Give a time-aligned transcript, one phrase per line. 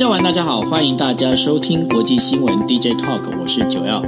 [0.00, 4.00] 大家晚，大家好，欢迎大家收听国际新闻 DJ Talk，我是九曜。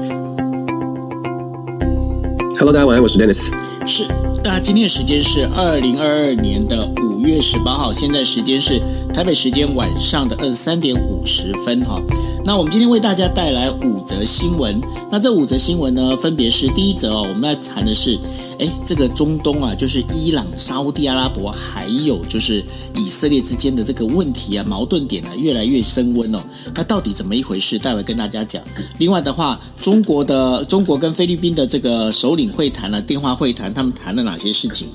[2.56, 3.50] Hello，大家晚安，我是 Dennis。
[3.84, 4.06] 是，
[4.42, 8.80] 那今天的时间是二零二二年的五月十八号，现在时间是
[9.12, 12.00] 台北时间晚上的二十三点五十分哈。
[12.42, 14.80] 那我们今天为大家带来五则新闻，
[15.10, 18.18] 那这五则新闻呢，分别是第一则哦，我们要谈的是。
[18.62, 26.40] 哎，这个中东啊，就是伊朗、沙乌地阿拉伯，还有就是以色列之间的这个问题啊，矛盾点呢、越来越升温哦。
[26.72, 27.76] 那到底怎么一回事？
[27.76, 28.62] 待会跟大家讲。
[28.98, 34.86] 另外的话，中国的中国跟菲律宾的这个首领会谈了电话会谈，他们谈了哪些事情？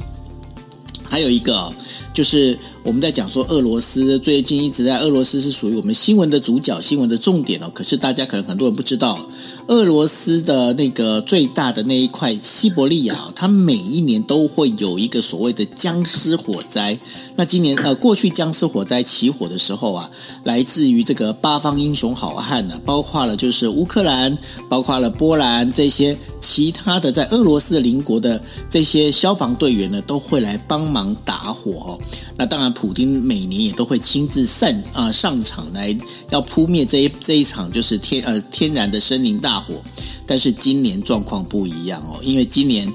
[1.09, 1.69] 还有一个
[2.13, 2.57] 就是
[2.87, 7.69] 我们在讲说，俄罗斯最近一直在，俄罗斯是属于我们新闻的主角、新闻的重点哦。
[7.73, 9.19] 可是大家可能很多人不知道。
[9.67, 16.97] 俄罗斯的那个最大的那一块西伯利亚，它每一年都会有一个所谓的僵尸火灾。
[17.35, 20.09] 那今年呃，过去僵尸火灾起火的时候啊，
[20.45, 24.37] 来自于这个八方英雄好汉呢、包括了就是乌克兰，
[24.69, 31.99] 包括了波兰这些其他的在俄罗斯的邻国的这些消防队员呢，都会来帮忙打火哦。
[32.37, 35.97] 那当然，普丁每年也都会亲自上啊上场来
[36.29, 39.81] 要扑灭这一这一场就是天呃天然的森林大火。
[40.27, 42.87] 但是今年状况不一样哦，因为今年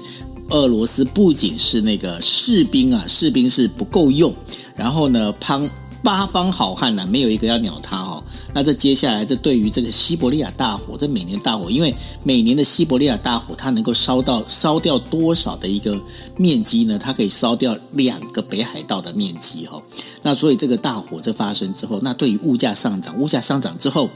[0.51, 4.33] 俄罗斯不仅是那个士兵啊，士兵是不够用，
[4.73, 5.33] 然后呢，
[6.01, 8.23] 八方好汉呢、没有一个要鸟他哦。
[8.55, 15.99] 那这接下来，这对于这个西伯利亚大火，这每年大火，因为每年的西伯利亚大火，它能够烧到烧掉多少的一个
[16.37, 16.97] 面积呢？
[16.99, 19.81] 它可以烧掉两个北海道的面积哈。
[20.21, 24.07] 那所以这个大火这发生之后，那对于物价上涨，物价上涨之后，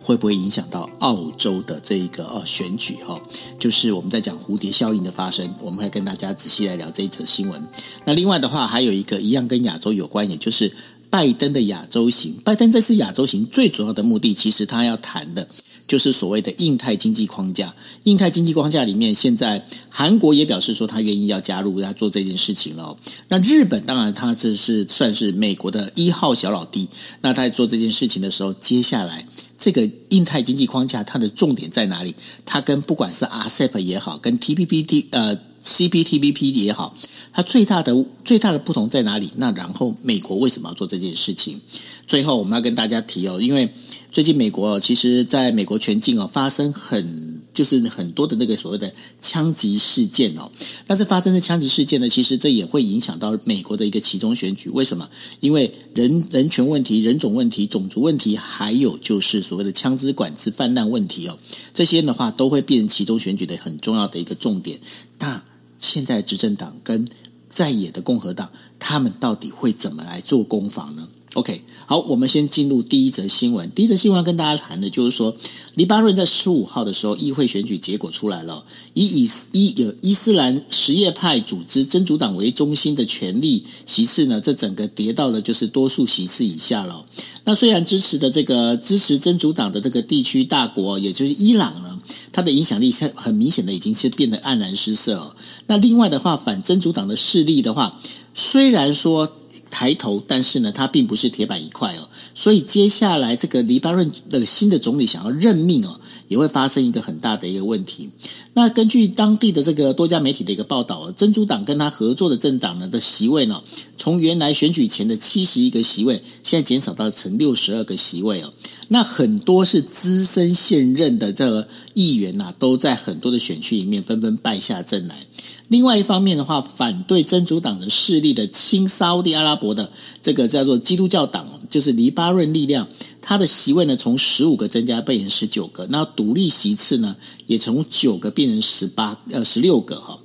[0.00, 3.20] 会不会影响到澳洲的这一个呃选举哈？
[3.58, 7.62] 就是我们在讲蝴蝶效应的发生，我们会跟大家仔细来聊这一则新闻。
[8.06, 10.72] 那另外的话，还有一个一样跟亚洲有关，也就是。
[11.16, 15.48] 拜登的亚洲行，拜登这次亚洲行最主要的目的，其实他要谈的
[15.88, 17.74] 就是所谓的印太经济框架。
[18.02, 22.94] 印太经济框架里面，现在韩国也表示说他愿意要加入，要做这件事情了。
[23.28, 26.86] 那日本当然，他这是算是美国的一号小老弟。
[27.22, 29.26] 那他在做这件事情的时候，接下来
[29.58, 32.14] 这个印太经济框架它的重点在哪里？
[32.44, 36.94] 它跟不管是 RCEP 也好，跟 TPP 呃 CPTPP 也好。
[37.36, 39.30] 它最大的最大的不同在哪里？
[39.36, 41.60] 那然后美国为什么要做这件事情？
[42.06, 43.68] 最后我们要跟大家提哦，因为
[44.10, 50.50] 最近美国其实在美国全境哦发生很就是很多的那个所谓的枪击事件哦。
[50.86, 54.70] 但是发生的枪击事件呢，其实这也会影响到美国的一个其中选举。
[54.70, 55.06] 为什么？
[55.40, 61.38] 因为人人权问题、人种问题、种族问题，还有就是所谓的枪支管制泛滥问题哦，
[61.74, 64.78] 这些的话都会变成其中选举的很重要的一个重点。
[65.18, 65.42] 那
[65.78, 67.06] 现在执政党跟
[67.56, 73.70] 在野的共和党，他们到底会怎么来做攻防呢？OK，好，我们先进入第一则新闻。
[73.70, 75.34] 第一则新闻要跟大家谈的就是说，
[75.74, 78.62] 黎巴嫩在十五号的时候，议会选举结果出来了，
[78.92, 87.06] 以以伊有伊斯兰什叶派组织真主党为中心的权力席次呢，这整个跌到了就是多数席次以下了。
[87.44, 91.94] 那虽然支持的这个支持真主党的这个地区大国，也就是伊朗呢。
[92.32, 95.34] 它的影响力是很明显的，已经是变得黯然失色哦。
[95.66, 97.98] 那另外的话，反真主党的势力的话，
[98.34, 99.32] 虽然说
[99.70, 102.08] 抬头，但是呢，它并不是铁板一块哦。
[102.34, 108.10] 所以接下来这个黎巴嫩的新的总理想要任命哦，也会发生一个很大的一个问题。
[108.52, 113.62] 那根据当地的这个多家媒体的一个报道，真主党跟他合作的政党呢的席位呢，
[113.96, 118.52] 从原来选举前的七十一个席位，现在减少到成六十二个席位哦。
[118.88, 125.25] 那很多是资深现任的这个议员呐、啊，都在很多的选区里面纷纷败下阵来。
[125.68, 129.90] 另外一方面的话，反对真主党的势力的亲沙乌地阿拉伯的
[130.22, 132.86] 这个叫做基督教党，就是黎巴嫩力量，
[133.20, 137.16] 它的席位呢从十五个增加变成十九个，那独立席次呢
[137.46, 140.18] 也从九个变成十八呃十六个哈。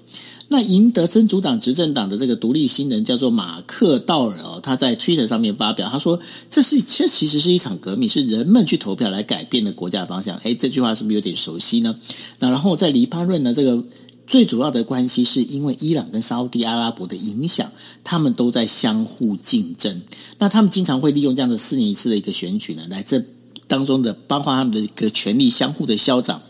[0.50, 6.20] 那赢得真主党执政党的这个独立新人叫做马克道尔哦，他在推特上面发表，他说
[6.52, 11.97] ：“这是这其实是一场革命，是人们去投票来改变的国家方向。”诶，这句话是不是有点熟悉呢？
[12.40, 13.82] 那然后在黎巴嫩呢，这个
[14.28, 17.70] 最主要的关系是因为伊朗跟沙乌地阿拉伯的影响，
[18.03, 20.02] 他们都在相互竞争。
[20.40, 23.23] 那他们经常会利用这样的四年一次的一个选举呢，来这
[23.68, 26.41] 当中的包括他们的一个权力相互的消长。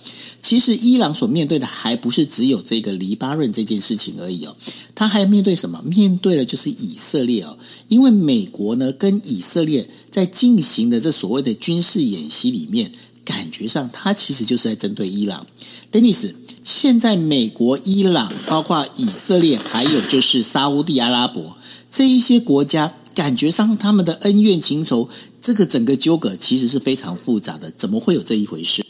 [0.41, 4.56] 其实伊朗所面对的还不是只有这个黎巴嫩这件事情而已哦，
[4.95, 5.81] 他还面对什么？
[5.83, 7.57] 面对的就是以色列哦，
[7.89, 12.91] 因为美国呢跟以色列在进行的这所谓的军事演习里面，
[13.23, 15.45] 感觉上他其实就是在针对伊朗。
[15.91, 16.33] Dennis，
[16.63, 21.57] 现在美国、伊朗，包括以色列，还有就是沙乌地阿拉伯
[21.89, 25.09] 这一些国家，感觉上他们的恩怨情仇
[25.41, 28.85] 这个整个纠葛其实是非常复杂的，怎么会有这一回事？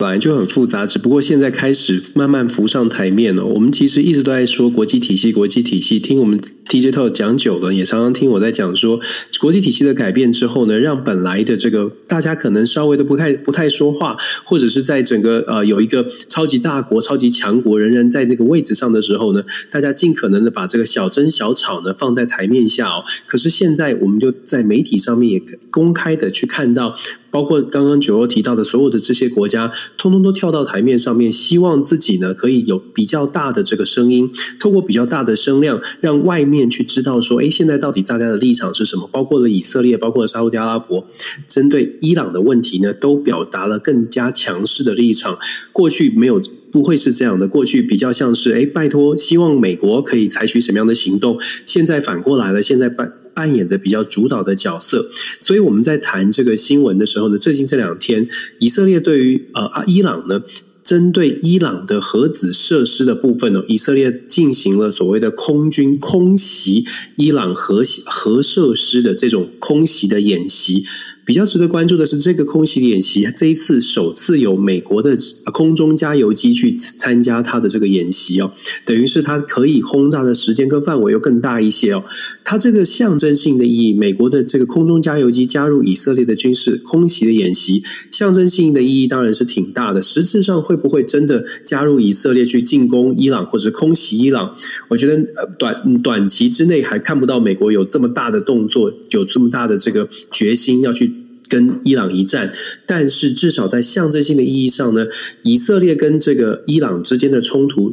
[0.00, 3.44] 本来就很复杂，只不过现在开始慢慢浮上台面了。
[3.44, 5.98] 我们其实一直都在说国际体系，国际体系。
[5.98, 9.00] 听我们 tjto 讲久了，也常常听我在讲说，
[9.40, 23.02] 国际体系的改变之后呢，让本来的这个大家可能稍微都不太不太说话，或者是在整个呃有一个超级大国、超级强国，仍然在那个位置上的时候呢，大家尽可能的把这个小争小吵呢放在台面下哦。
[23.26, 25.42] 可是现在我们就在媒体上面也
[25.72, 26.94] 公开的去看到。
[27.30, 39.08] 包括刚刚九欧提到的所有的这些国家，通通都跳到台面上面，希望自己呢可以有比较大的这个声音，透过比较大的声量，让外面去知道说，哎，现在到底大家的立场是什么？
[39.12, 41.06] 包括了以色列，包括了沙乌地阿拉伯，
[41.46, 45.38] 针对伊朗的问题呢，都表达了更加强势的立场。
[45.72, 46.40] 过去没有，
[46.72, 47.46] 不会是这样的。
[47.46, 51.38] 过去比较像是，哎，拜托，希望美国可以采取什么样的行动？
[51.66, 53.27] 现在反过来了，现在拜。
[53.38, 55.08] 扮演的比较主导的角色，
[55.38, 58.26] 所以我们在谈这个新闻的时候呢，最近这两天，
[58.58, 60.42] 以色列对于呃伊朗呢，
[60.82, 70.84] 针对伊朗的核子设施的部分呢，以色列进行了所谓的空军空袭伊朗核核设施的这种空袭的演习。
[71.24, 75.14] 比较值得关注的是，这个空袭演习这一次首次有美国的
[75.52, 78.50] 空中加油机去参加它的这个演习哦，
[78.86, 82.02] 等于是它可以轰炸的时间跟范围又更大一些哦。
[82.50, 90.00] 它这个象征性的意义，美国的这个空中加油机加入以色列的军事空袭的演习，象征性的意义当然是挺大的。
[90.00, 94.56] 实质上会不会真的加入以色列去进攻伊朗或者空袭伊朗？
[94.88, 95.26] 我觉得
[95.58, 101.27] 短短期之内还看不到美国有这么大的动作，有这么大的这个决心要去。
[101.48, 102.52] 跟伊朗一战，
[102.86, 105.06] 但是至少在象征性的意义上呢，
[105.42, 107.90] 以色列跟这个伊朗之间的冲突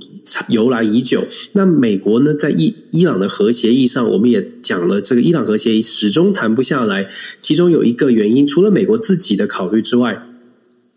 [0.50, 1.24] 由来已久。
[1.54, 7.10] 那美国呢，在伊伊朗的核协议上，我们也讲了，这个伊朗核协议始终谈不下来。
[7.42, 10.28] 其中有一个原因，除了美国自己的考虑之外。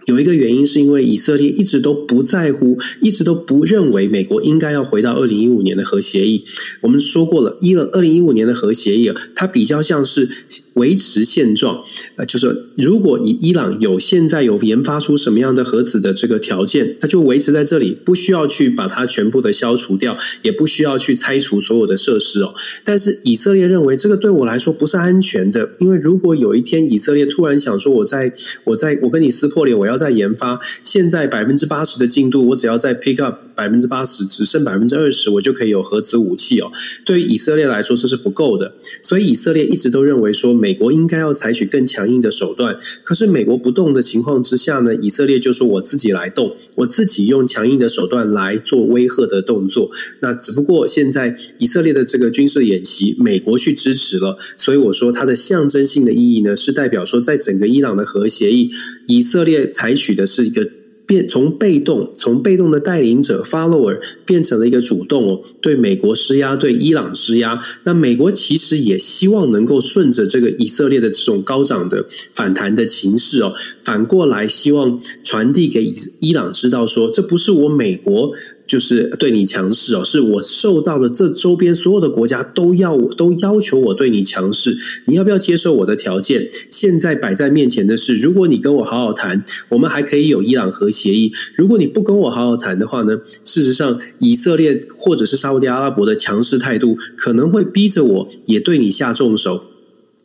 [0.08, 6.42] 有一个原因是因为以色列一直都不在乎，一直都不认为美国应该要回到二零一五年的核协议。
[6.80, 10.26] 我们说过了，一二零一五年的核协议，它比较像是
[10.74, 11.84] 维持现状，
[12.16, 22.54] 呃，就是如果以伊朗有现在有研发出什么样的核子的这个条件，它就维持在这里，不需要去把它全部的消除掉，也不需要去拆除所有的设施哦。
[22.82, 28.32] 但是以色列认为这个对我来说不是安全的，因为如果有一天以色列突然想说，我在
[28.64, 36.70] 我在我跟你撕破脸，我要在研发，现在百分之八十的进度，我只要再 pick up 百分之八十，只剩百分之二十，我就可以有核子武器哦。
[37.04, 38.72] 对于以色列来说，这是不够的，
[39.02, 42.78] 所以以色列一直都认为说，美国应该要采取更强硬的手段。
[43.02, 49.90] 可是美国不动的情况之下呢，以色列就说我自己来动，我自己用强硬的手段来做威吓的动作。
[50.20, 58.70] 那只不过现在以色列的这个军事演习，美国去支持了，所以我说它的象征性的意义呢，是代表说，在整个伊朗的核协议，
[59.08, 60.68] 以色列采取的是一个
[61.08, 67.58] 变，从被动，从被动的带领者 follower 变成了一个主动哦，对美国施压，对伊朗施压。
[67.84, 78.32] 那美国其实也希望能够顺着这个以色列的这种高涨的反弹的情势哦，反过来希望传递给伊朗知道说，这不是我美国。
[78.68, 84.76] 就是对你强势哦，是我受到了这周边所有的国家都要我都要求我对你强势，
[85.06, 86.50] 你要不要接受我的条件？
[86.70, 99.64] 现在摆在面前的是，如果你跟我好好谈，我们还可以有伊朗核协议；如果你不跟我好好谈的话呢，事实上以色列或者是沙乌地阿拉伯的强势态度可能会逼着我也对你下重手。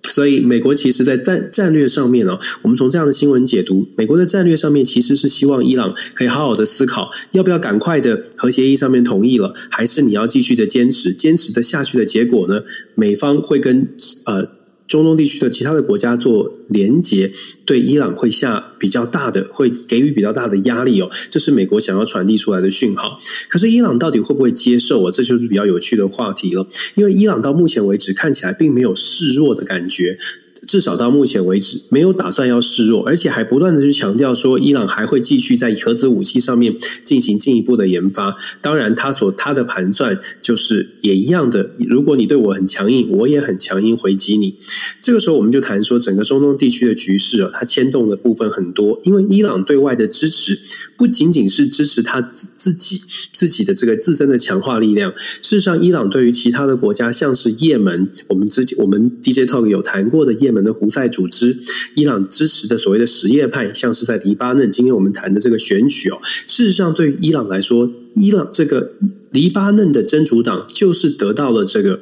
[0.10, 12.64] 所以，美国其实，在战战略上面呢，我们从这样的新闻解读，美国的战略上面其实是希望伊朗可以好好的思考，要不要赶快的和协议上面同意了，还是你要继续的坚持，坚持的下去的结果呢？
[12.96, 13.88] 美方会跟
[14.26, 14.63] 呃。
[14.94, 17.32] 中东地区的其他的国家做连结，
[17.66, 23.20] 对伊朗会下比较大的，会给予比较大的压力哦，这是美国想要传递出来的讯号。
[23.50, 25.12] 可是伊朗到底会不会接受啊？
[25.12, 26.68] 这就是比较有趣的话题了。
[26.94, 30.20] 因为伊朗到目前为止看起来并没有示弱的感觉。
[30.66, 38.36] 至少到目前为止，没有打算要示弱，而且还不断的去强调说，伊朗还会继续在核子武器上面进行进一步的研发。
[38.62, 44.56] 当然，他所他的盘算就是也一样的，如果你对我很强硬，我也很强硬回击你。
[45.02, 50.58] 这个时候，我们就谈说，整个中东地区的局势啊，它牵动的部分很多，因为伊朗对外的支持
[50.96, 53.02] 不仅仅是支持他自自己
[53.34, 61.58] 自己的这个自身的强化力量，事实上，伊朗对于其他的国家，像是也门，我们之前我们 DJ Talk 有谈过的也门的胡塞组织，
[61.96, 68.94] 伊朗支持的所谓的什叶派，像是在黎巴嫩，今天我们谈的这个选举哦，事实上对于伊朗来说，伊朗这个
[69.32, 72.00] 黎巴嫩的真主党就是得到了这个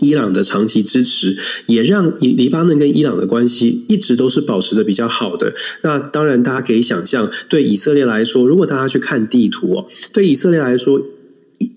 [0.00, 1.36] 伊朗的长期支持，
[1.66, 5.54] 也让黎黎巴嫩跟伊朗的关系一直都是保持的比较好的。
[5.82, 11.00] 那当然，大家可以想象，对以色列来说，如果大家去看地图哦，对以色列来说，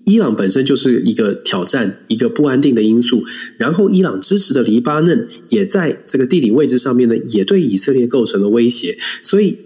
[0.04, 3.24] 伊朗本身就是一个挑战，一个不安定的因素。
[3.58, 8.98] 然后，伊朗支持的黎巴嫩也在这个地理位置上面呢，也对以色列构成了威胁。
[9.22, 9.56] 所以，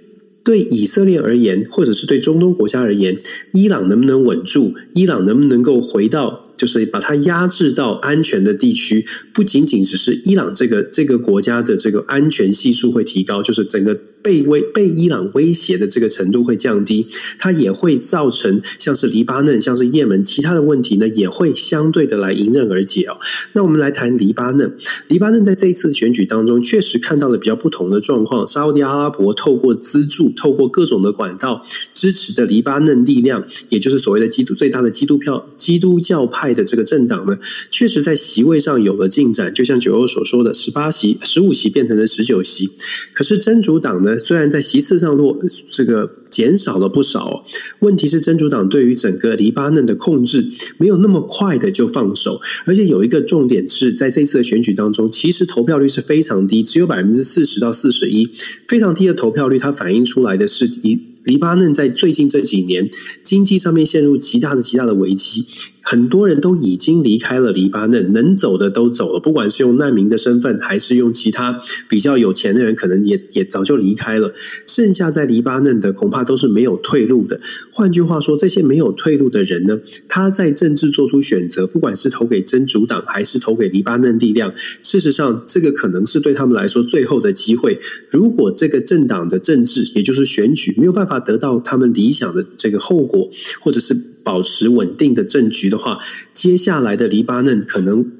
[0.43, 3.17] 对以色列而言，或者是对中东国家而言，
[3.53, 4.75] 伊朗能不能稳住？
[4.95, 6.45] 伊朗能不能够回到？
[6.57, 17.07] 就是把它压制到安全的地区，不仅仅只是伊朗这个这个国家的这个安全系数会提高，就是整个被威被伊朗威胁的这个程度会降低，
[17.39, 23.17] 它也会造成像是黎巴嫩、像是也门其他的问题呢，也会相对的来迎刃而解哦。
[23.55, 24.77] 那我们来谈黎巴嫩，
[25.09, 28.47] 黎巴嫩在这一次选举当中，确实看到了比较不同的状况。
[28.47, 36.51] 沙乌地阿拉伯透过资助，透过各种的管道支持的黎巴嫩力量，也就是所谓的基督最大的基督票基督教派。
[36.51, 37.39] 的这个政党呢，
[37.71, 42.69] 确实在席位上有了进展，就像九欧所说的，十八席、十五席变成了十九席。
[43.13, 45.39] 可是真主党呢，虽然在席次上落
[45.71, 47.45] 这个减少了不少，
[47.81, 50.45] 问题是真主党对于整个黎巴嫩的控制
[50.79, 58.31] 没有那么快的就放手，而且有一个重点是在这次的选举当中，其实投票率是非常低，只有百分之四十到四十一，
[58.69, 62.89] 非常低的投票率，它反映出来的是黎黎巴嫩在最近这几年
[63.23, 65.47] 经济上面陷入极大的极大的危机。
[65.91, 74.33] 很多人都已经离开了黎巴嫩，能走的都走了，不管是用难民的身份，还是用其他比较有钱的人，可能也也早就离开了。
[74.69, 77.41] 剩下在黎巴嫩的，恐怕都是没有退路的。
[77.73, 84.55] 换句话说，这些没有退路的人呢，他在政治做出选择，不管是投给真主党，还是投给黎巴嫩力量，
[84.85, 87.81] 事实上，这个可能是对他们来说最后的机会。
[88.11, 93.29] 如果这个政党的政治，也就是选举，没有办法得到他们理想的这个后果，
[93.59, 93.97] 或者是。
[94.31, 95.99] 保持稳定的政局的话，
[96.33, 98.13] 接下来的黎巴嫩可能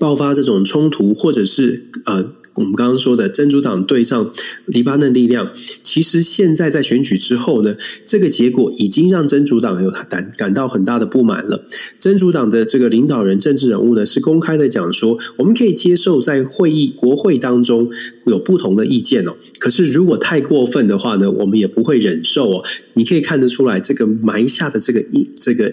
[0.00, 2.32] 爆发这种冲突，或者是呃。
[2.58, 4.32] 我们刚刚说的真主党对上
[4.66, 11.64] 黎巴嫩力量，其实现在在选举之后呢，这个结果已经让真主党有感感到很大的不满了。
[12.00, 17.88] 真主党的这个领导人、政治人物呢，是公开的讲说，我们可以接受在会议国会当中
[18.26, 22.64] 有不同的意见哦，可是如果太过分的话呢，我们也不会忍受哦。
[22.94, 25.72] 你可以看得出来，这个埋下的这个一这个。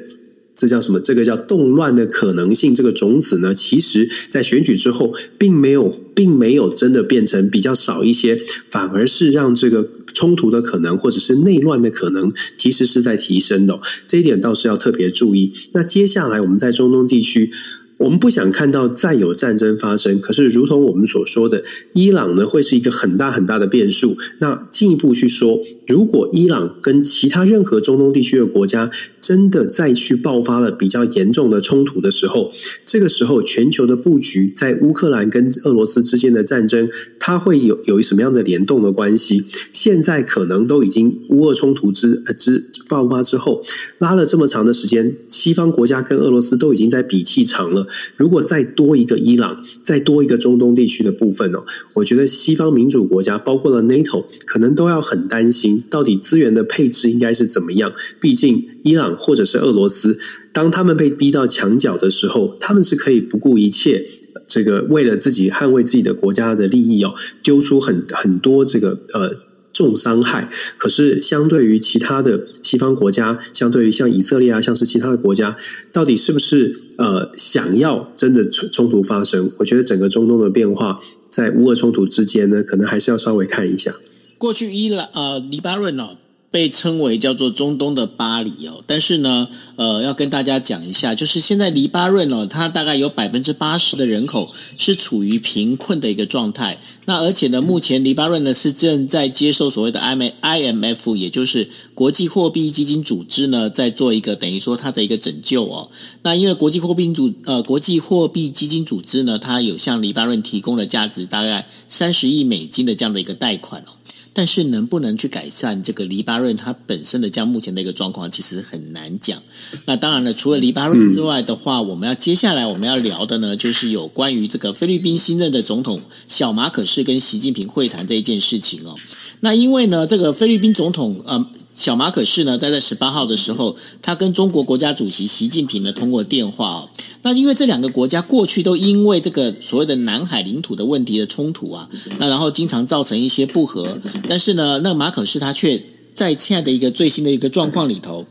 [0.55, 0.99] 这叫什么？
[0.99, 2.73] 这个叫动乱的可能性。
[2.73, 13.79] 这个种子呢，其实在选举之后，并没有，并没有真的变成比较少一些，反而是让这个冲突的可能，或者是内乱的可能，其实是在提升的。
[14.07, 15.51] 这一点倒是要特别注意。
[15.73, 17.51] 那接下来我们在中东地区。
[17.97, 24.17] 我们不想看到再有战争发生，可是如同我们所说的，伊朗呢会是一个很大很大的变数。
[24.39, 32.51] 那进一步去说，如果伊朗跟其他任何中东地区的国家真的再去爆发了比较严重的冲突的时候，
[32.85, 39.45] 这个时候全球的布局在乌克兰跟俄罗斯之间的战争，它会有有什么样的联动的关系？
[39.71, 43.63] 现在可能都已经乌俄冲突之之爆发之后，
[43.99, 47.84] 拉了这么长的时间，西方国家跟俄罗斯都已经在比气长了。
[48.17, 51.63] 如果再多一个伊朗，再多一个中东地区的部分哦，
[51.93, 57.93] 我觉得西方民主国家，包括了 NATO，可能都要很担心，到底资源的配置应该是怎么样？
[58.19, 60.17] 毕竟伊朗或者是俄罗斯，
[60.51, 64.05] 当他们被逼到墙角的时候，他们是可以不顾一切，
[64.47, 69.44] 这个为了自己捍卫自己的国家的利益哦，丢出很很多这个呃。
[69.75, 75.57] 重伤害，可是相对于其他的西方国家，相对于像以色列啊，像是其他的国家，
[75.91, 79.51] 到底是不是呃想要真的冲冲突发生？
[79.57, 83.93] 我觉得整个中东的变化，在乌俄冲突之间呢，可能还是要稍微看一下。
[84.37, 86.15] 过去伊朗呃黎巴嫩哦。
[86.51, 96.79] 被称为叫做中东的巴黎哦，但是呢，呃，要跟大家讲一下，就是现在黎巴嫩哦，它大概有百分之八十的人口是处于贫困的一个状态。
[97.07, 105.89] 那而且呢，目前黎巴嫩呢是正在接受所谓的 IMF，也就是国际货币基金组织呢，在做一个等于说它的一个拯救哦。
[106.23, 113.93] 那因为国际货币组呃国际货币基金组织呢，它有向黎巴嫩提供了价值大概三十亿美金的这样的一个贷款哦。
[114.37, 119.41] 但是能不能去改善这个黎巴嫩它本身的这样目前的一个状况，其实很难讲。
[119.85, 128.93] 那当然了，除了黎巴嫩之外的话，我们要接下来我们要聊的呢，就是有关于这个菲律宾新任的总统小马可是跟习近平会谈这一件事情哦。
[129.39, 136.89] 那因为呢，这个菲律宾总统呃小马可是呢，在在十八号的时候，他跟中国国家主席习近平呢通过电话哦。
[137.21, 143.99] 那因为这两个国家过去都因为这个所谓的南海领土的问题的冲突啊，那然后经常造成一些不和。
[144.29, 145.83] 但是呢，那马可是他却
[146.15, 148.25] 在亲爱的一个最新的一个状况里头，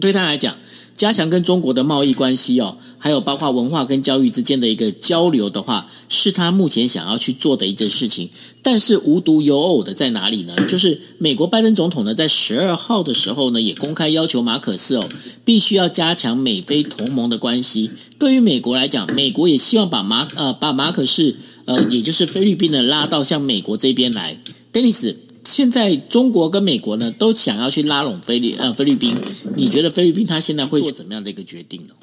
[0.00, 0.54] 对他来讲，
[0.98, 8.28] 加强跟中国的贸易关系哦，还有包括文化跟教育之间的一个交流的话，是他目前想要去做的一件事情。
[8.62, 10.56] 但是无独有偶的在哪里呢？
[10.66, 15.08] 就是美国拜登总统呢，在十二号的时候呢，也公开要求马可仕哦，
[15.44, 17.92] 必须要加强美菲同盟的关系。
[18.18, 21.36] 对于美国来讲，美国也希望把马呃把马可仕
[21.66, 24.42] 呃，也就是菲律宾呢拉到像美国这边来。
[24.72, 25.14] Dennis，
[25.48, 29.16] 现在中国跟美国呢都想要去拉拢菲律呃菲律宾，
[29.56, 31.94] 你觉得菲律宾他现在会做怎么样的一个决定呢？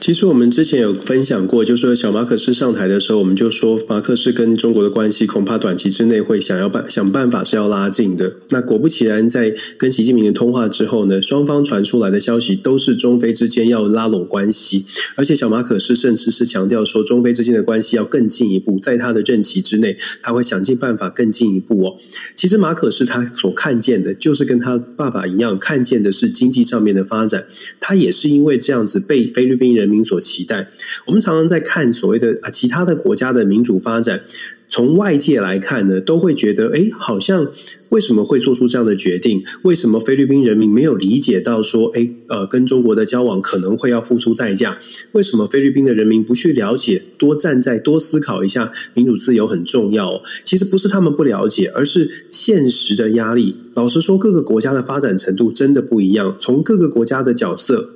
[0.00, 8.34] 其实我们之前有分享过，就是小马可仕上台的时候，我们就说马可仕跟中国的关系恐怕短期之内会想要办想办法是要拉近的。
[8.50, 14.86] 那果不其然，在跟习近平的通话之后呢，双方传出来的消息都是中非之间要拉拢关系，
[15.16, 21.96] 而且小马可仕甚至是强调说中非之间的关系要更进一步，在他的任期之内，他会想尽办法更进一步哦。
[22.36, 27.46] 其实马可仕他所看见的，就是跟他爸爸一样，看见的是经济上面的发展。
[27.80, 29.73] 他也是因为这样子被菲律宾。
[29.74, 30.68] 人民所期待，
[31.06, 34.22] 我们常常在看所谓的啊其他的国家的民主发展，
[34.68, 37.48] 从外界来看呢，都会觉得，哎，好像
[37.90, 39.44] 为什么会做出这样的决定？
[39.62, 44.78] 为什么菲律宾人民没有理解到说，哎，呃，跟中国的交往可能会要付出代价？
[45.12, 50.22] 为什么菲律宾的人民不去了解，多站在，多思考一下，民主自由很重要？
[50.44, 53.56] 其实不是他们不了解，而是现实的压力。
[53.74, 57.90] 老实说，各个国家的发展程度真的不一样，从各个国家的角色。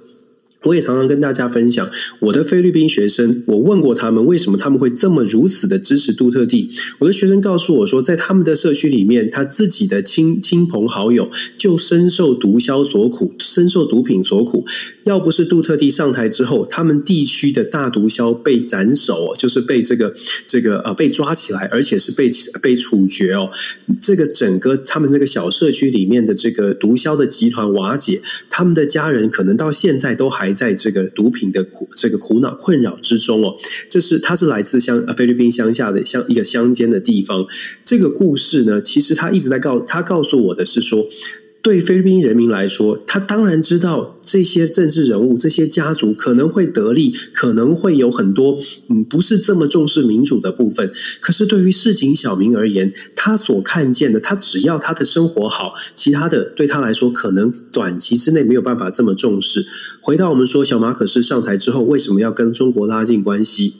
[0.65, 1.89] 我也常常跟大家分享
[2.19, 6.69] 我的菲律宾学生，我问过他们为什么他们会这么如此的支持杜特地。
[6.99, 14.67] 我的学生告诉我说，在他们的社区里面，他自己的亲亲朋好友就深受毒枭所苦，深受毒品所苦。
[15.05, 20.13] 要不是杜特地上台之后，他们地区的大毒枭被斩首，就是被这个
[20.49, 22.29] 这个呃被抓起来，而且是被
[22.61, 23.49] 被处决哦。
[24.03, 30.48] 这个整个他们这个小社区里面的这个毒枭的集团瓦解，他们的家人可能到现在都还。
[30.49, 33.55] 还在这个毒品的苦这个苦恼困扰之中哦，
[33.91, 37.47] 这是他是来自乡菲律宾乡下的乡一个乡间的地方。
[37.85, 41.07] 这个故事呢，其实他一直在告他告诉我的是说。
[41.69, 50.91] 对菲律宾人民来说，他当然知道这些政治人物、这些家族可能会得利，可能会有很多嗯不是这么重视民主的部分。
[51.21, 59.67] 可是对于市井小民而言，他所看见的，他只要他的生活好，其他的对他来说可能短期之内没有办法这么重视。
[60.01, 63.75] 回到我们说，小马可是上台之后，为什么要跟中国拉近关系？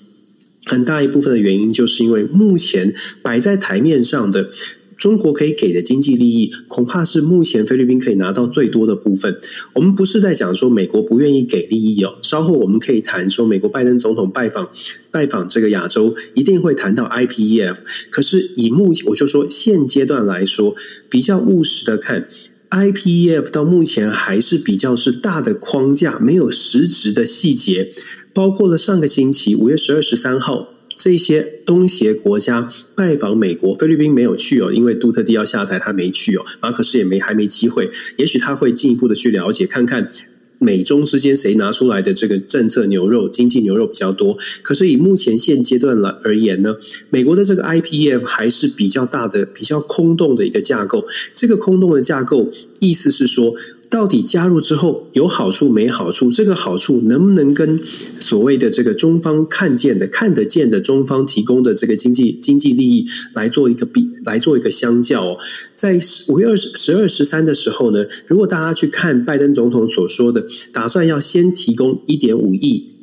[0.67, 4.51] 很大一部分的原因就是因为目前摆在台面上的。
[4.99, 9.39] 中国可以给的经济利益，恐怕是目前菲律宾可以拿到最多的部分。
[9.75, 14.69] 我们不是在讲说美国不愿意给利益哦，稍后我们可以谈说美国拜登总统拜访
[15.13, 17.77] 拜访这个亚洲，一定会谈到 IPEF。
[18.11, 20.75] 可是以目前我就说现阶段来说，
[21.09, 22.29] 比较务实的看
[22.71, 27.93] ，IPEF 到目前还是比较是大的框架，没有实质的细节，
[28.35, 30.71] 包括了上个星期五月十二、十三号。
[30.99, 36.45] 这些东协国家拜访美国，菲律宾没有去哦，因为杜特地要下台，他没去哦。
[36.61, 40.11] 马可是也没还没机会，也许他会进一步的去了解，看看
[40.59, 44.37] 美中之间谁拿出来的这个政策牛肉、经济牛肉比较多。
[44.63, 46.77] 可是以目前现阶段来而言呢，
[47.11, 51.07] 美国的这个 IPF 还是比较大的、比较空洞的一个架构。
[51.33, 53.55] 这个空洞的架构，意思是说。
[53.91, 56.31] 到底加入之后有好处没好处？
[56.31, 57.81] 这个好处能不能跟
[58.21, 65.39] 所谓的这个中方看见的、看得见的中方提供的这个经济经济利益来做一个比，来做一个相较哦？
[65.75, 65.99] 在
[66.29, 72.98] 五月二十、十二、十三的时候呢，如果大家去看拜登总统所说的，打算要先提供一点五亿。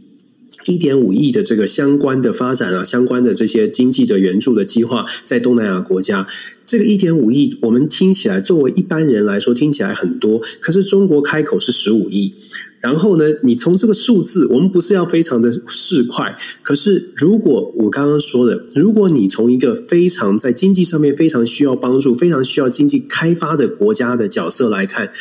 [0.66, 6.28] 一点五亿的这个相关的发展啊，相关的这些经济的援助的计划，在东南亚国家，
[6.66, 12.34] 这个一点五亿，我们听起来作为一般人来说听起来很多，可是中国开口是十五亿，
[12.80, 25.12] 然后呢，你从这个数字，我们不是要非常的市侩，可是如果我刚刚说的，如果你从一个非常在经济上面非常需要帮助、非常需要经济开发的国家的角色来看。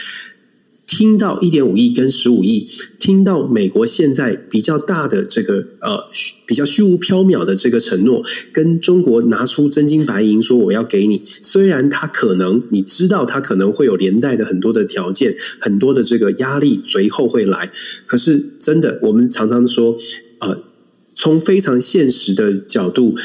[0.87, 2.66] 听到一点五亿跟十五亿，
[2.99, 6.05] 听到美国现在比较大的这个呃
[6.47, 17.73] 比较虚无缥缈的这个承诺，跟中国拿出真金白银说我要给你，虽然他可能你知道他可能会有连带的很多的条件，很多的这个压力随后会来，
[18.07, 19.97] 可是真的我们常常说
[20.40, 20.62] 呃，
[21.16, 23.16] 从非常现实的角度，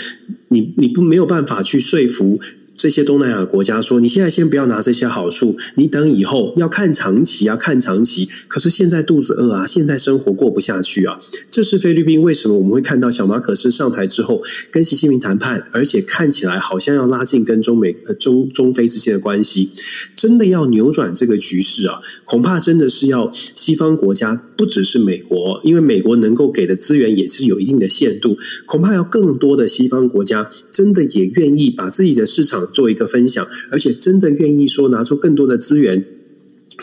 [0.47, 2.39] 你你不没有办法去说服。
[2.79, 8.29] 这些东南亚国家说：“你现在先不要拿这些好处，你等以后要看长期，啊看长期。
[8.47, 11.19] 可是现在肚子饿啊，现在生活过不下去啊。”
[11.51, 19.71] 这是菲律宾为什么我们会看到小马可斯上台之后跟习近平谈判，而且看起来好像要拉近跟中美、呃、中中非之间的关系。
[20.15, 32.68] 真的要扭转这个局势啊，恐怕真的是要西方国家，不只是美国，因为美国能够给的资源也是有一定的限度，恐怕要更多的西方国家真的也愿意把自己的市场。
[32.71, 36.05] 做一个分享，而且真的愿意说拿出更多的资源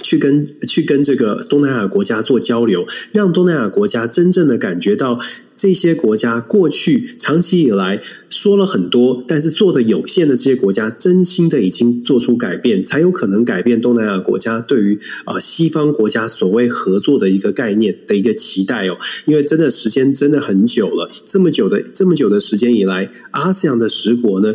[0.02, 5.18] 去跟去跟这个东南亚国家做交流，让东南亚国家真正的感觉到
[5.56, 18.98] 这些国家过去长期以来说了很多，但是做的有限的这些国家，真心的已经做出改变，才有可能改变东南亚国家对于啊西方国家所谓合作的一个概念的一个期待哦。
[19.24, 24.54] 因为真的时间真的很久了，这么久的这么久的时间以来，ASEAN 的十国呢。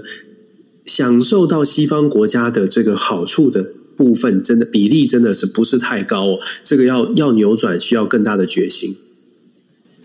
[0.86, 6.40] 享受到西方国家的这个好处的部分，真的比例真的是不是太高哦？
[6.64, 8.98] 这个要要扭转，需要更大的决心。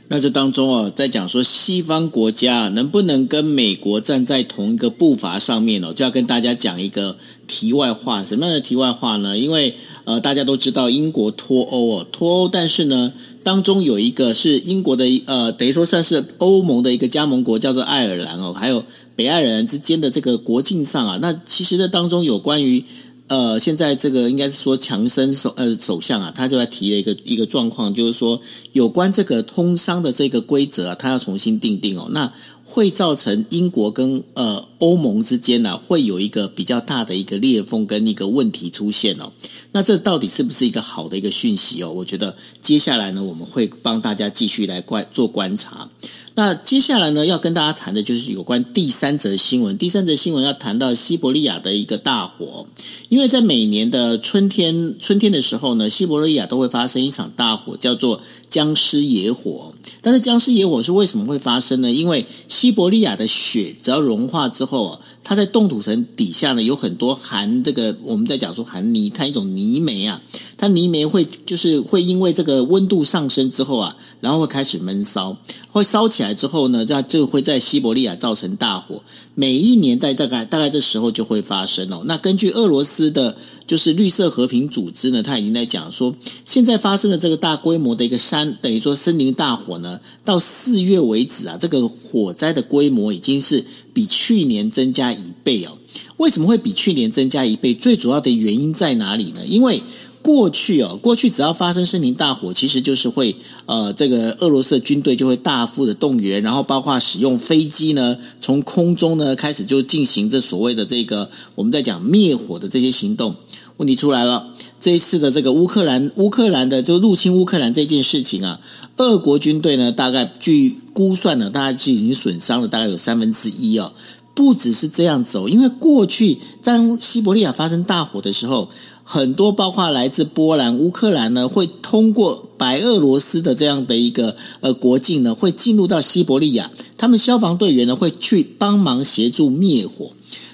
[0.08, 7.16] 那这当中哦，在讲说西方国家能不能跟美国站在同一个步伐上面哦，就要跟大家讲一个
[7.48, 8.22] 题外话。
[8.22, 9.36] 什么样的题外话呢？
[9.36, 13.12] 因为呃，大家都知道英国脱欧哦，脱欧，但是呢，
[13.42, 18.84] 当中有一个是英国的呃，等于说算是欧盟的一个加盟国，叫做爱尔兰哦，还有。
[19.16, 22.84] 北爱尔兰之间的这个国境上啊，那其实这当中有关于
[23.28, 28.40] 呃，现在这个应该是说强生首呃首相啊，他就在提了一个一个状况，就是说
[28.72, 32.32] 有关这个通商的这个规则啊，他要重新定定哦，那
[32.64, 39.32] 会造成英国跟呃欧盟之间呢、啊，会有一个比较大的一个裂缝跟一个问题出现哦。
[39.72, 41.90] 那这到底是不是一个好的一个讯息哦？
[41.90, 45.90] 我觉得接下来呢，我们会帮大家继续来观做观察。
[46.38, 49.78] 那接下来呢，要跟大家谈的就是有关第三则新闻。
[49.78, 52.66] 第三则新闻要谈到西伯利亚的一个大火，
[53.08, 58.20] 因为在每年的春天，春天的时候呢，西伯利亚都会发生一场大火，叫做
[58.50, 59.72] 僵尸野火。
[60.02, 61.90] 但是僵尸野火是为什么会发生呢？
[61.90, 70.22] 因为西伯利亚的雪只要融化之后，它在冻土层底下呢，有很多含这个我们在讲说含泥它一种泥煤啊，
[70.56, 75.36] 它泥煤会就是会因为这个温度上升之后啊，然后会开始闷烧。
[75.72, 79.02] 会烧起来之后呢，这就会在西伯利亚造成大火。
[79.34, 82.02] 每一年在大概大概这时候就会发生哦。
[82.06, 83.36] 那根据俄罗斯的，
[83.66, 86.14] 就是绿色和平组织呢，他已经在讲说，
[86.46, 95.78] 现在发生的这个大规模的一个山，等于说森林大火呢，到四月为止啊，这个火灾的规模已经是比去年增加一倍哦。
[96.18, 97.72] 为什么会比去年增加一倍？
[97.74, 99.46] 最主要的原因在哪里呢？
[99.46, 99.80] 因为
[100.20, 113.34] 过去哦，过去只要发生森林大火，其实就是会呃，这个俄罗斯军队就会大幅的动员，然后包括使用飞机呢，从空中呢开始就进行这所谓的这个我们在讲灭火的这些行动。
[113.78, 118.60] 问题出来了，这一次的这个乌克兰乌克兰的就入侵乌克兰这件事情啊，
[118.96, 123.92] 俄国军队呢大概据估算呢，大概就已经损伤了大概有三分之一哦。
[124.34, 128.68] 不只是这样子哦，因为过去在西伯利亚发生大火的时候。
[129.08, 136.72] 很多包括来自波兰、乌克兰呢，会通过白俄罗斯的这样的一个呃国境呢，会进入到西伯利亚。
[136.98, 140.10] 他们消防队员呢会去帮忙协助灭火。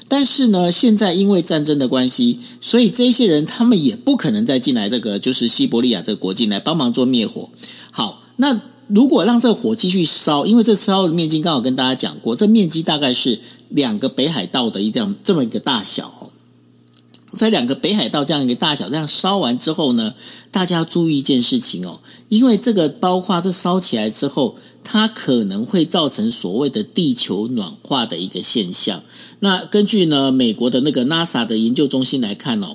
[0.07, 7.49] 但是呢，现在因为战争的关系，所以这些人他们也不可能再进来这个就是西伯利亚这个国境来帮忙做灭火。
[8.43, 16.29] 那如果让这个火继续烧，因为这烧的面积刚好跟大家讲过，这面积大概是两个北海道的一这样这么一个大小。
[17.39, 20.13] 在两个北海道这样一个大小，这样烧完之后呢，
[20.51, 29.05] 大家要注意一件事情哦，因为这个包括这烧起来之后，它可能会造成所谓的地球暖化的一个现象。
[29.39, 32.75] 那根据呢美国的那个 NASA 的研究中心来看哦。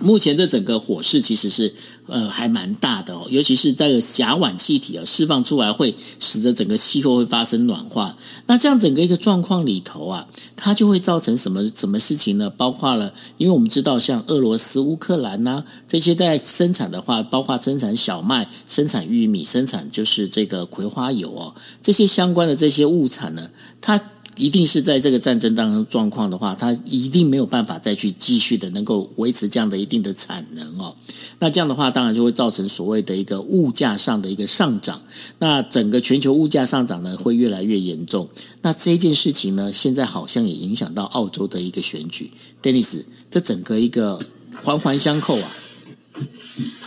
[0.00, 1.74] 目前这整个火势其实是
[2.06, 8.16] 呃还蛮大的哦，尤其是这个甲烷气体啊释放出来，会使得整个气候会发生暖化。
[8.46, 12.50] 那这样整个一个状况里头啊，它就会造成什么什么事情呢？
[12.50, 24.00] 包括了，因为我们知道像俄罗斯、乌克兰呐这些在生产的话，包括生产小麦、生产玉米、生产就是这个葵花油哦，这些相关的这些物产呢，它。
[24.40, 30.94] 一定是在这个战争当中状况的话，它一定没有办法再去继续的能够维持这样的一定的产能哦。
[31.38, 35.00] 那这样的话，当然就会造成所谓的一个物价上的一个上涨。
[35.38, 38.28] 那整个全球物价上涨呢，会越来越严重。
[38.62, 42.30] 那这件事情呢，现在好像也影响到澳洲的一个选举。
[42.62, 44.18] Denis，这整个一个
[44.62, 45.52] 环环相扣啊。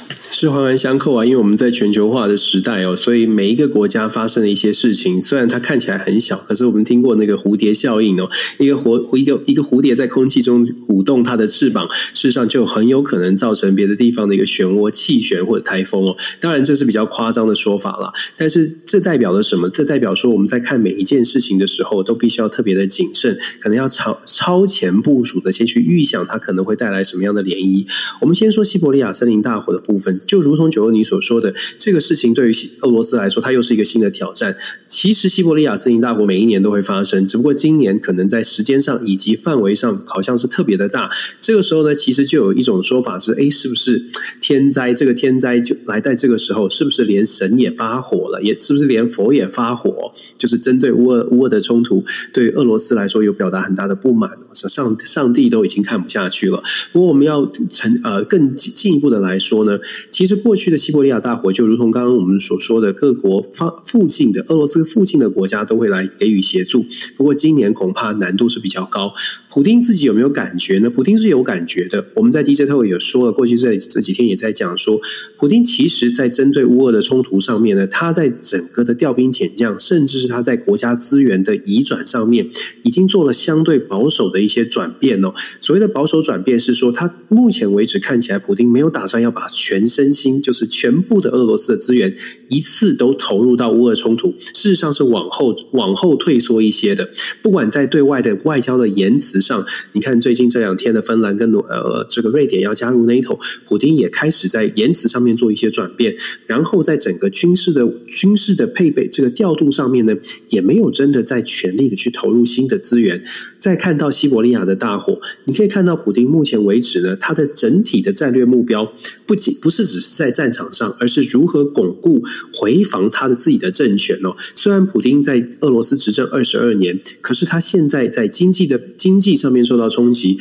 [0.10, 16.18] 是环环相扣啊，因为我们在全球化的时代哦，所以每一个国家发生的一些事情，虽然它看起来很小，可是我们听过那个蝴蝶效应哦，一个蝴一个一个蝴蝶在空气中舞动它的翅膀，事实上就很有可能造成别的地方的一个漩涡、气旋或者台风哦。
[16.40, 19.70] 当然这是比较夸张的说法了，但是这代表了什么？
[19.70, 27.86] 这代表说我们在看每一件事情的时候，都必须要特别的谨慎，可能要超超前部署的先去预想它可能会带来什么样的涟漪。
[28.22, 30.20] 我们先说西伯利亚森林大火的部分。
[30.26, 34.58] 就如同九欧你所说的，这个事情对于俄罗斯来说，它又是一个新的挑战。
[34.88, 41.10] 其实西伯利亚森林大火每一年都会发生，只不过今年可能在时间上以及范围上好像是特别的大。
[41.40, 44.02] 这个时候呢，其实就有一种说法是：哎，是不是
[44.42, 44.92] 天灾？
[44.94, 48.42] 这个天灾就来在这个时候，是不是连神也发火了？
[48.42, 50.12] 也是不是连佛也发火？
[50.38, 52.04] 就是针对乌俄乌俄的冲突，
[52.34, 54.32] 对于俄罗斯来说有表达很大的不满。
[54.54, 56.62] 上上帝都已经看不下去了。
[56.92, 59.80] 不过我们要成呃更进一步的来说呢，
[60.12, 66.86] 其实过去的西伯利亚大火，就如同刚刚我们所说的，各国方附近的俄罗斯附近的国家都会来给予协助。
[67.16, 69.14] 不过今年恐怕难度是比较高。
[69.54, 70.90] 普丁自己有没有感觉呢？
[70.90, 72.08] 普丁是有感觉的。
[72.16, 75.00] 我们在 DJ Talk 也说了，过去这这几天也在讲说，
[75.38, 82.50] 普丁其实在针对乌俄的冲突上面呢，他在整个的调兵遣将，甚至是他在国家资源的移转上面，
[82.82, 85.32] 已经做了相对保守的一些转变哦。
[85.62, 92.16] 所谓的保守转变是说，他目前为止看起来，普丁没有打算要把全身心，就是全部的俄罗斯的资源
[92.54, 97.10] 一次都投入到乌俄冲突，事实上是往后往后退缩一些的。
[97.42, 110.16] 不管在对外的外交的言辞上，你看最近这两天的芬兰跟呃这个瑞典要加入 NATO，普丁也开始在言辞上面做一些转变，然后在整个军事的军事的配备这个调度上面呢，
[110.50, 113.24] 也没有真的在全力的去投入新的资源。
[113.58, 118.92] 再看到西伯利亚的大火，你可以看到普丁目前为止呢，他的整体的战略目标
[119.26, 124.36] 不仅不是只是在战场上，而是如何巩固回防他的自己的政权哦。
[124.56, 130.40] 虽然普丁在俄罗斯执政二十二年，可是他现在在经济的经济上面受到冲击。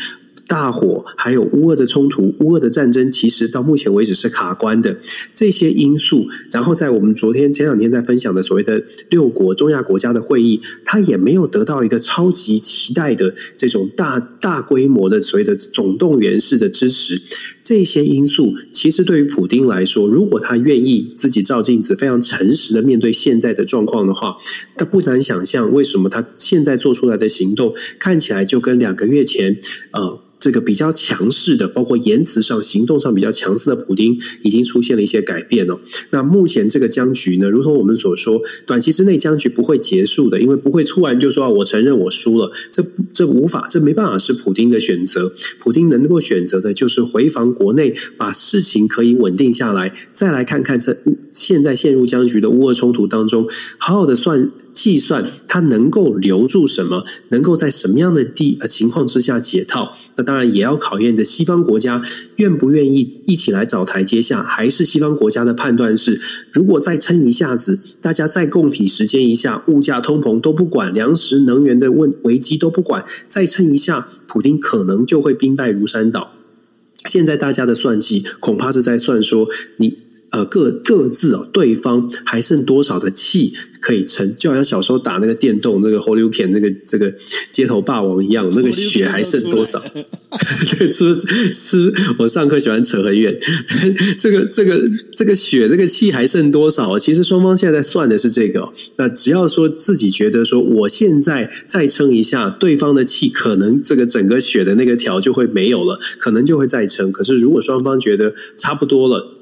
[0.48, 4.98] 大火，还有乌俄的冲突，乌俄的战争，其实到目前为止是卡关的。
[5.34, 17.22] 这些因素，然后在我们昨天前两天在分享的所谓的六国中亚国家的会议，它也没有得到一个超级期待的这种大大规模的所谓的总动员式的支持。
[17.64, 24.36] 这些因素，其实对于普丁来说，如果他愿意自己照镜子，非常诚实的面对现在的状况的话，
[24.76, 29.58] 他不难想象为什么他现在做出来的行动看起来就跟两个月前，
[29.90, 30.21] 呃。
[30.42, 35.78] 这个比较强势的，包括言辞上、行动上比较强势的普丁，已经出现了一些改变了。
[36.10, 45.32] 那目前这个僵局呢，如同我们所说，短期之内僵局不会结束的，因为不会突然就说我承认我输了，这这无法，这没办法是普丁的选择。
[45.60, 50.98] 普丁能够选择的就是回防国内，把事情可以稳定下来，再来看看这
[51.32, 53.46] 现在陷入僵局的乌俄冲突当中，
[53.78, 54.50] 好好的算。
[54.72, 62.02] 计算他能够留住什么，能够在什么样的地呃情况之下解套，那当然也要考验着西方国家
[62.36, 66.20] 愿不愿意一起来找台阶下，还是西方国家的判断是，
[66.52, 76.32] 如果再撑一下子，大家再共体时间一下，物价通膨都不管，粮食能源的问危机都不管，再撑一下，普丁可能就会兵败如山倒。
[77.06, 80.01] 现在大家的算计恐怕是在算说你。
[80.32, 84.34] 呃，各各自哦，对方还剩多少的气可以撑？
[84.34, 87.12] 就好像小时候打那个电动那个 Holyuken 那个这个
[87.50, 89.78] 街头霸王一样，那个血还剩多少？
[90.78, 91.12] 对，是？
[91.52, 93.38] 是，我上课喜欢扯很远。
[94.16, 94.82] 这个这个
[95.14, 96.98] 这个血，这个气还剩多少？
[96.98, 98.72] 其实双方现在在算的是这个。
[98.96, 107.12] 那只要说自己觉得说，我现在再撑一下，对方的气可能这个整个血的那个条就会没有了，可能就会再撑。
[107.12, 109.41] 可是如果双方觉得差不多了。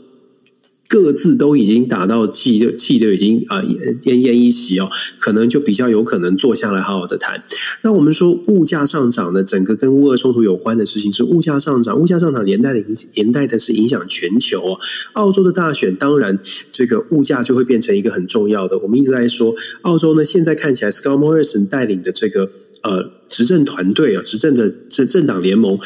[0.91, 7.41] 各自都已经打到气就气就已经啊奄奄一息哦，可能就比较有可能坐下来好好的谈。
[7.83, 14.81] 那我们说物价上涨的整个跟乌俄冲突有关的事情是物价上涨，物价上涨连带的影连带的是影响全球哦。
[15.13, 16.37] 澳洲的大选当然
[16.73, 18.77] 这个物价就会变成一个很重要的。
[18.81, 22.51] 我们一直在说澳洲呢，现在看起来 Scott Morrison 带领的这个
[22.83, 25.79] 呃执政团队啊，执政的政政党联盟。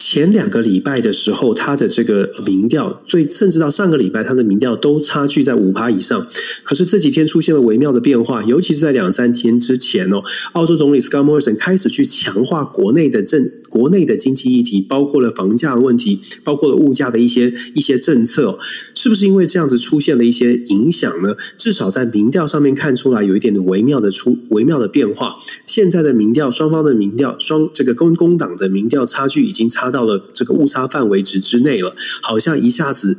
[0.00, 6.26] 前两个礼拜的时候，他的这个民调，最甚至到上个礼拜，他的民调都差距在五趴以上。
[6.64, 13.46] 可是这几天出现了微妙的变化，尤其是在两三天之前哦，澳洲总理 Scott Morrison 开始去强化国内的政。
[13.70, 18.58] 国内的经济议题包括了房价问题，包括了物价的一些一些政策，
[18.94, 21.36] 是不是因为这样子出现了一些影响呢？
[21.56, 25.36] 至少在民调上面看出来有一点的微妙的出微妙的变化。
[25.64, 33.18] 现在的民调，双方的民调，双这个工工党的民调差距已经差到了这个误差范围值之内了，好像一下子。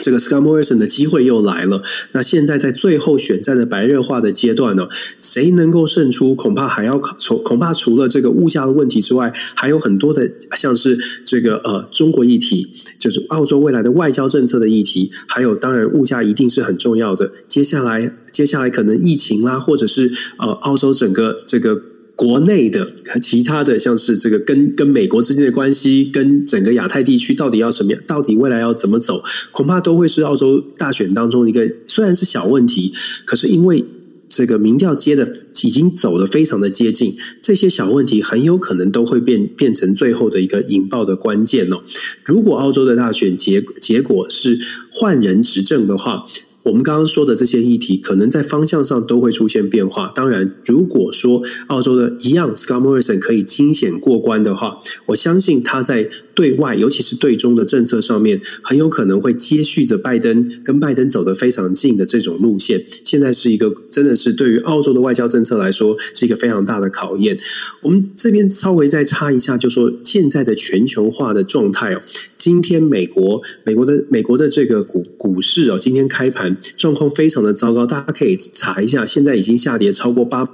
[0.00, 1.82] 这个 Scott Morrison 的机会又来了。
[2.12, 4.88] 那现在在最后选战的白热化的阶段呢，
[5.20, 17.32] 谁能够胜出，恐怕还要从恐怕除了这个物价的问题之外，还有很多的像是这个呃中国议题，就是澳洲未来的外交政策的议题，还有当然物价一定是很重要的。
[17.48, 21.82] 接下来接下来可能疫情啦，或者是呃澳洲整个这个。
[22.20, 32.92] 国内的和其他的，像是这个跟跟美国之间的关系，跟整个亚太地区到底要什么样，到底未来要怎么走，恐怕都会是澳洲大选当中一个虽然是小问题，
[33.24, 33.82] 可是因为
[34.28, 41.80] 这个民调接的已经走得非常的接近，这些小问题很有可能都会变变成最后的一个引爆的关键哦。
[42.26, 44.58] 如果澳洲的大选结结果是
[44.90, 46.26] 换人执政的话。
[46.64, 50.12] 我们刚刚说的这些议题，可能在方向上都会出现变化。
[50.14, 62.84] 当然，如果说澳洲的一样，Scott Morrison 可以惊险过关的话，我相信他在对外，尤其是对中的政策上面，很有可能会接续着拜登跟拜登走得非常近的这种路线。
[63.04, 67.38] 现在是一个真的是对于澳洲的外交政策来说，是一个非常大的考验。
[67.82, 72.00] 我们这边稍微再插一下，就说现在的全球化的状态哦。
[72.36, 80.48] 今天美国美国的美国的这个股股市哦，今天开盘状况非常的糟糕，大家可以查一下，现在已经下跌超过八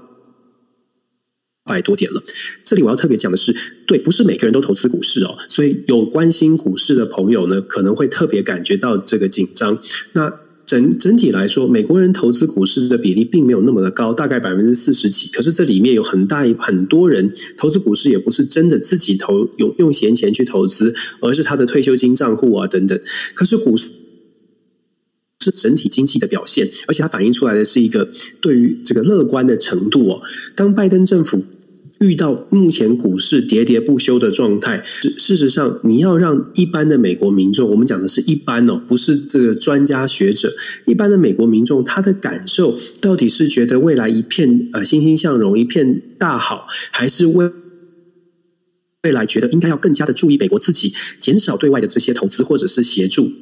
[1.67, 2.23] 百多点了。
[2.65, 3.55] 这里我要特别讲的是，
[3.87, 9.79] 对，不是每个人都投资股市哦，所以有关心股市的朋友呢，可能会特别感觉到这个紧张。
[10.13, 10.33] 那。
[10.67, 15.29] 整整体来说，美国人投资股市的比例并没有那么的高，大概百分之四十几。
[15.29, 23.01] 可是这里面有很大一很多人投资股市，也不是真的自己投用用闲钱去投资，而是他的退休金账户啊等等。
[23.35, 23.93] 可是股市
[25.39, 30.21] 是整体经济的表现，而且它反映出来的是一个对于这个乐观的程度哦。
[30.57, 31.45] 当拜登政府。
[32.01, 40.53] 遇到目前股市喋喋不休的状态，事实上，你要让一般的美国民众，我们讲的是一般哦，不是这个专家学者，
[40.85, 47.51] 一般的美国民众，他的感受到底是觉得未来一片呃欣欣向荣，一片大好，还是未
[49.05, 53.33] 未来觉得应该要更加的注意美国自己，减少对外的这些投资或者是协助？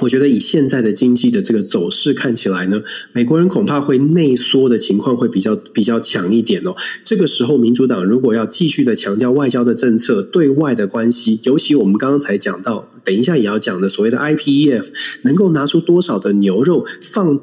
[0.00, 2.82] 我觉得以现在的经济的这个走势看起来呢，
[3.12, 6.74] 美国人恐怕会内缩的情况会比较比较强一点哦。
[7.04, 14.88] 这个时候，民主党如果要继续的强调外交的政策、对外的关系，尤其我们刚刚才讲到，等一下也要讲的所谓的 IPEF，
[15.22, 17.40] 能够拿出多少的牛肉放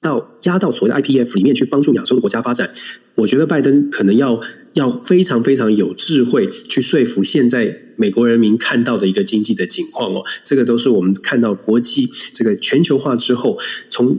[0.00, 2.70] 到压到所谓的 IPF 里面去帮助亚洲的国家发展，
[3.16, 4.40] 我觉得拜登可能要
[4.74, 7.82] 要非常非常有智慧去说服现在。
[8.00, 13.58] 美国人民看到的一个经济的情况哦，这个都是我们看到国际这个全球化之后，
[13.90, 14.16] 从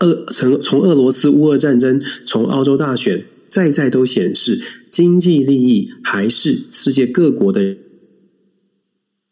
[0.00, 7.78] 俄从从俄罗斯乌俄战争，从澳洲大选，再再都显示经济利益还是世界各国的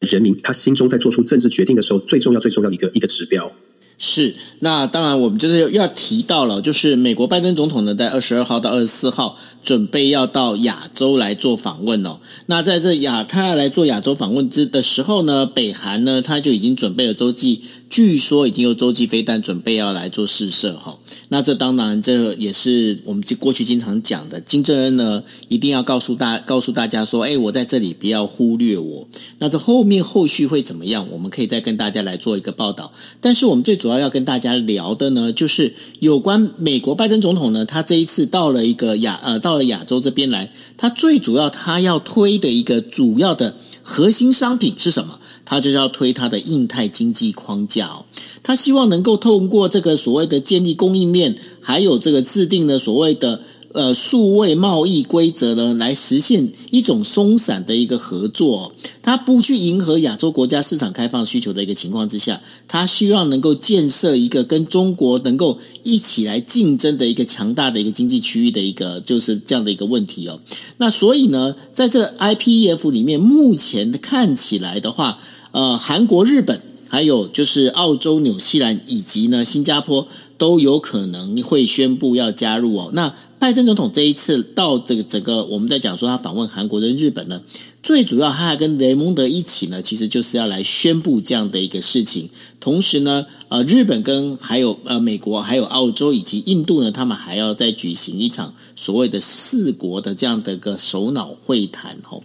[0.00, 3.54] 人民他心中在做出政治决定的时候最重要最重要的一个一个指标。
[4.02, 12.18] 是，那当然我们就是要提到了，就是美国拜登总统呢，在二十二号到二十四号准备要到亚洲来做访问哦。
[12.46, 20.96] 那在这亚他要来做亚洲访问之的时候呢，北韩呢他就已经准备了洲际，据说已经有洲际飞弹准备要来做试射哈。
[21.32, 29.08] 那这当然这也是我们过去经常讲的，金正恩呢一定要告诉大告诉大家说，哎，我在这里不要忽略我。
[29.38, 31.06] 那这后面后续会怎么样？
[31.10, 32.92] 我们可以再跟大家来做一个报道。
[33.20, 45.19] 但是我们最主要要跟大家聊的呢，就是有关美国拜登总统呢，他这一次到了一个亚呃到了亚洲这边来，他最主要他要推的一个主要的核心商品是什么？
[45.44, 48.04] 他就是要推他的印太经济框架。
[48.42, 58.72] 他希望能够透过这个所谓的建立供应链，还有这个制定的所谓的呃数位贸易规则呢，来实现一种松散的一个合作。
[59.02, 70.38] 他不去迎合亚洲国家市场开放需求的一个情况之下，他希望能够建设一个跟中国能够一起来竞争的一个强大的一个经济区域的一个就是这样的一个问题哦。
[70.76, 75.18] 那所以呢，在这 IPEF 里面，目前看起来的话，
[75.52, 76.60] 呃，韩国、日本。
[76.92, 80.08] 还有就是澳洲、纽西兰以及呢新加坡
[80.40, 82.90] 都有可能会宣布要加入哦。
[82.94, 87.42] 那拜登总统这一次到这个整个，我们在讲说他访问韩国跟日本呢，
[87.82, 102.22] 最主要他还跟雷蒙德一起呢，其实就是要来宣布这样的一个事情，同时呢，呃，日本跟还有呃美国还有澳洲以及印度呢，他们还要再举行一场所谓的四国的这样的一个首脑会谈吼。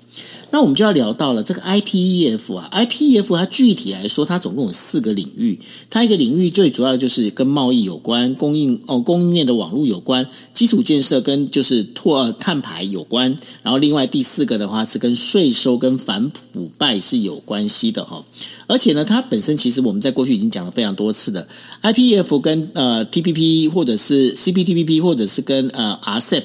[0.52, 5.60] 那我们就要聊到了这个 IPEF 啊，IPEF 它具体来说，它总共有四个领域。
[5.90, 13.36] 它一个领域最主要就是跟贸易有关，供应哦供应链的网络有关，基础建设跟就是拓碳排有关。
[13.64, 18.24] 然后另外第四个的话是跟税收跟反腐败是有关系的哈。
[18.68, 21.48] 而且呢，它本身其实我们在过去已经讲了非常多次的
[21.84, 26.44] IPF 跟呃 TPP 或者是 CPTPP 或者是跟呃 RCEP。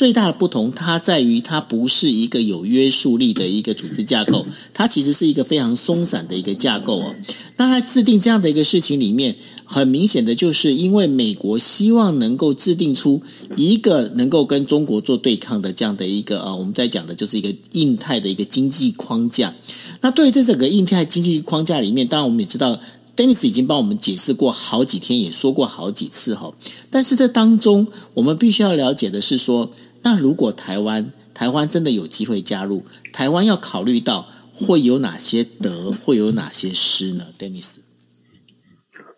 [0.00, 7.14] 最大的不同，它在于它不是一个有约束力的一个组织架构， 它其实是一个非常松散的一个架构哦。
[7.58, 9.36] 那在制定这样的一个事情里面，
[9.66, 13.20] 很明显的就是因为美国希望能够制定出
[13.56, 19.54] 一个能够跟中国做对抗的这样的一个呃，我们在讲的就是一个印太的一个经济框架。
[20.00, 22.80] 那对于这整个印太经济框架里面，当然我们也知道
[23.14, 26.54] ，Dennis 已经帮我们解释过好几天，也说过好几次哈。
[26.88, 29.70] 但是这当中，我们必须要了解的是说。
[30.02, 37.64] 那如果台湾台湾真的有机会加入，台湾要考虑到会有哪些得，会有哪些失呢？Denis，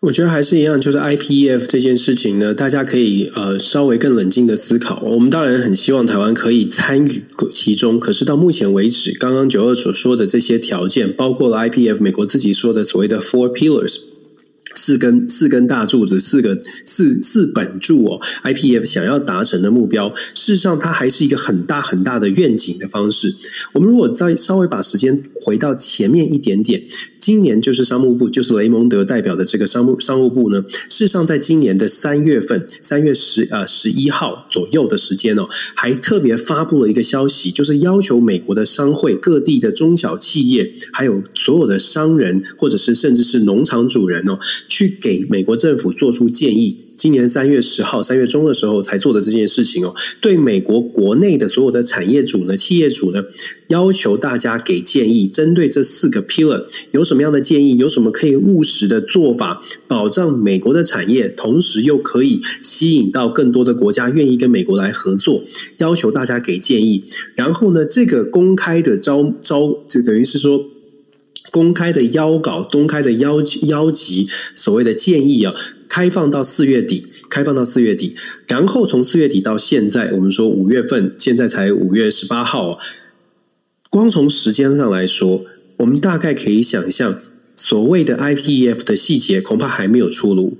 [0.01, 5.01] 我觉得还是一样，就是 IPEF 这件事情呢，大家可以呃稍微更冷静的思考。
[5.01, 7.23] 我们当然很希望台湾可以参与
[7.53, 14.12] 其中，可是到目前为止，刚刚九二所说的这些条件，包括了 IPEF 美国自己说的所谓的 Four Pillars。
[14.75, 23.35] 四根四根大柱子，四个四四本柱哦，IPF 想要达成的目标，事实上它还是一个很大很大的愿景的方式。
[23.73, 26.83] 我们如果再稍微把时间回到前面一点点。
[27.23, 30.61] 今年就是商务部，就是雷蒙德代表的这个商务商务部呢。
[30.89, 35.43] 事实上，在今年的三月份，三月十呃十一号左右的时间哦，
[35.73, 46.77] 还特别发布了一个消息，就是要求美国的商会、各地的中小企业，还有所有的商人，或者是甚至是农场主人哦，去给美国政府做出建议。
[47.03, 53.25] 今年三月十号，三月中的时候才做的这件事情哦，对美国国内的所有的产业主呢、企业主呢，
[53.67, 65.43] 要求大家给建议，针对这四个 pillar 有什么样的建议，有什么可以务实的做法，保障美国的产业，同时又可以吸引到更多的国家愿意跟美国来合作，
[65.79, 67.03] 要求大家给建议。
[67.35, 70.69] 然后呢，这个公开的招招，就等于是说
[71.51, 75.53] 公开的邀稿、公开的邀邀集，所谓的建议啊。
[75.89, 78.15] 开放到四月底，开放到四月底，
[78.47, 82.79] 然后从四月底到现在，我们说五月份，现在才五月十八号，
[83.91, 85.45] 光从时间上来说，
[85.77, 87.21] 我们大概可以想象，
[87.55, 90.57] 所谓的 IPEF 的细节恐怕还没有出炉。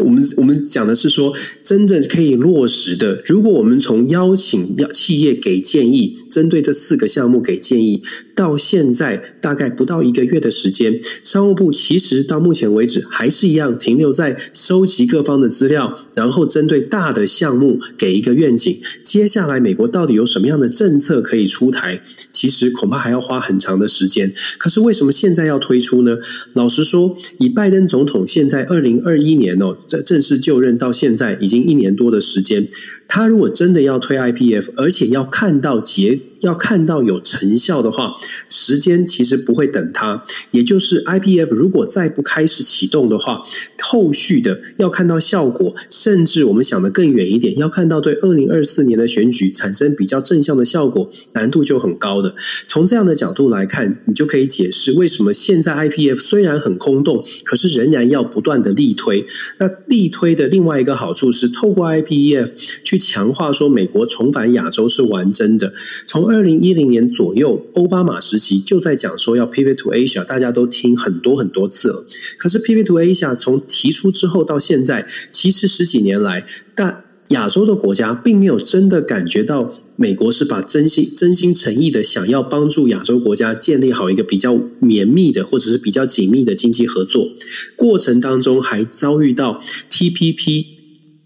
[0.00, 8.02] 我们我们讲的是说，真正可以落实的，如果我们从邀请要企业给建议，针对这四个项目给建议。
[8.34, 18.80] 到现在大概不到一个月的时间，商务部其实到目前为止还是一样停留在收集各方的资料，然后针对大的项目给一个愿景。
[19.02, 22.00] 接下来美国到底有什么样的政策可以出台？
[22.30, 24.32] 其实恐怕还要花很长的时间。
[24.56, 26.18] 可是为什么现在要推出呢？
[26.52, 32.68] 老实说，以拜登总统现在二零二一年哦，这正式就任到现在已经一年多的时间。
[33.08, 38.14] 他如果真的要推 IPF，而且要看到结，要看到有成效的话，
[38.48, 40.24] 时间其实不会等他。
[40.52, 43.42] 也就是 IPF 如果再不开始启动的话，
[43.82, 52.36] 后续的要看到效果，甚至我们想得更远一点，要看到对二零二四年的选举产生比较正向的效果，难度就很高的。
[52.68, 59.26] 从这样的角度来看，你就可以解释为什么现在 IPF 虽然很空洞，可是仍然要不断的力推。
[59.58, 62.52] 那力推的另外一个好处是，透过 IPF
[62.84, 62.96] 去。
[63.08, 65.72] 强化说美国重返亚洲是完真的。
[66.08, 72.06] 从二零一零年左右，奥巴马时期就在讲说要 pivot to Asia，大家都听很多很多次了。
[72.38, 87.28] 可是 pivot to Asia 从提出之后到现在，其实十几年来，但亚洲的国家并没有真的感觉到美国是把真心真心诚意的想要帮助亚洲国家建立好一个比较绵密的或者是比较紧密的经济合作。
[87.76, 90.77] 过程当中还遭遇到 TPP。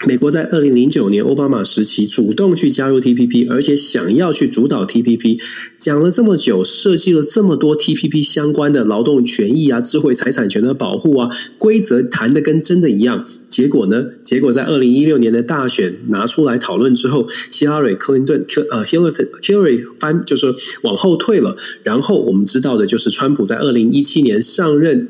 [0.05, 5.41] 美国在二零零九年奥巴马时期主动去加入 TPP，而且想要去主导 TPP，
[5.79, 13.25] 讲了这么久，设计了这么多 TPP 相关的劳动权益啊、智慧财产权的保护啊，规则谈得跟真的一样。
[13.49, 14.07] 结果呢？
[14.25, 21.57] 结果在二零一六年的大选拿出来讨论之后，希拉蕊、克林顿、呃，Hillary 翻就是往后退了。
[21.85, 25.07] 然后我们知道的就是，川普在二零一七年上任。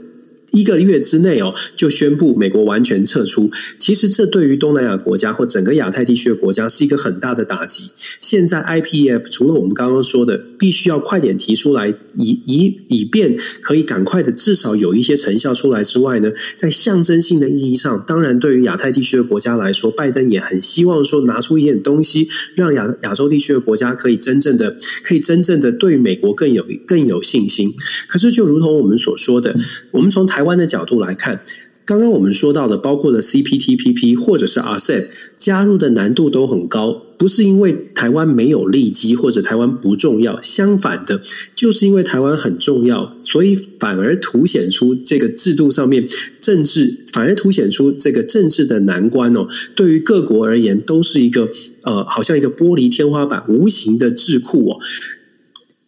[0.53, 3.51] 一个月之内哦，就宣布美国完全撤出。
[3.79, 7.91] 其实这对于东南亚国家或整个亚太地区的国家是一个很大的打击。
[8.21, 27.75] 现在 IPF 除了我们刚刚说的，必须要快点提出来，以以以便可以赶快的至少有一些成效出来之外呢，在象征性的意义上，当然对于亚太地区的国家来说，拜登也很希望说拿出一点东西，让亚亚洲地区的国家可以真正的可以真正的对美国更有更有信心。
[28.09, 29.55] 可是就如同我们所说的，
[29.91, 31.41] 我们从台台湾的角度来看，
[31.85, 41.23] 刚刚我们说到的，包括了 CPTPP 或者是 RCEP 加入的难度都很高，不是因为台湾没有利基或者台湾不重要，相反的，
[41.55, 46.09] 就是因为台湾很重要，所以反而凸显出这个制度上面
[46.41, 49.47] 政治，反而凸显出这个政治的难关哦。
[49.77, 51.49] 对于各国而言，都是一个
[51.83, 54.81] 呃，好像一个玻璃天花板，无形的智库哦。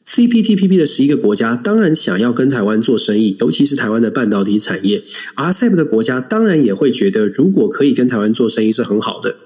[0.06, 5.02] CPTPP 的十一个国家当然想要跟台湾做生意，尤其是台湾的半导体产业。
[5.36, 9.36] RCEP 的国家当然也会觉得，如果可以跟台湾做生意是很好的。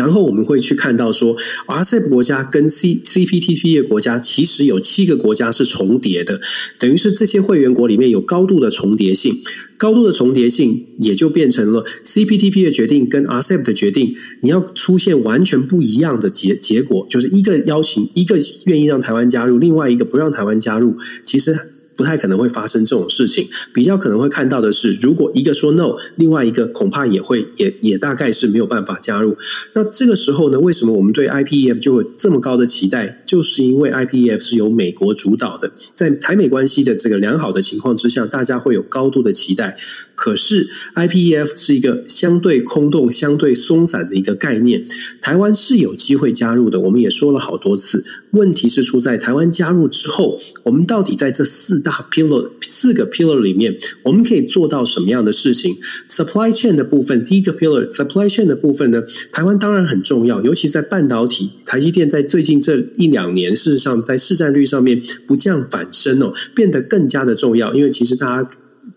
[0.00, 1.36] 然后我们会去看到说
[1.66, 6.40] ，RCEP 国家跟 C CPTP 的国家其实有七个国家是重叠的，
[6.78, 9.34] 等于是这些会员国里面有高度的重叠性。
[9.76, 20.96] 高度的重叠性，也就变成了 CPTP 的决定跟 RCEP 的决定，你要出现完全不一样的结结果，就是一个邀请，一个愿意让台湾加入，另外一个不让台湾加入，
[21.26, 21.69] 其实。
[22.00, 29.36] 不太可能会发生这种事情，比较可能会看到的是，如果一个说 no，另外一个恐怕也会也也大概是没有办法加入。
[29.74, 33.22] 那这个时候呢，为什么我们对 IPEF 就会这么高的期待？
[33.26, 39.76] 就是因为 IPEF 是由美国主导的，在台美关系的这个良好的情况之下，大家会有高度的期待。
[40.14, 44.86] 可是 IPEF 是一个相对空洞、相对松散的一个概念。
[45.20, 48.04] 台湾是有机会加入的，我们也说了好多次。
[48.32, 55.76] 问题是出在台湾加入之后，我们到底在这四大 pillar 四个 pillar 里面，我们可以做到什么样的事情
[56.08, 59.02] ？Supply chain 的部分，第一个 pillar supply chain 的部分呢，
[59.32, 68.48] 台湾当然很重要，尤其在半导体，台积电在最近这一两年，事实上在市占率上面不降反升哦，变得更加的重要，因为其实大家。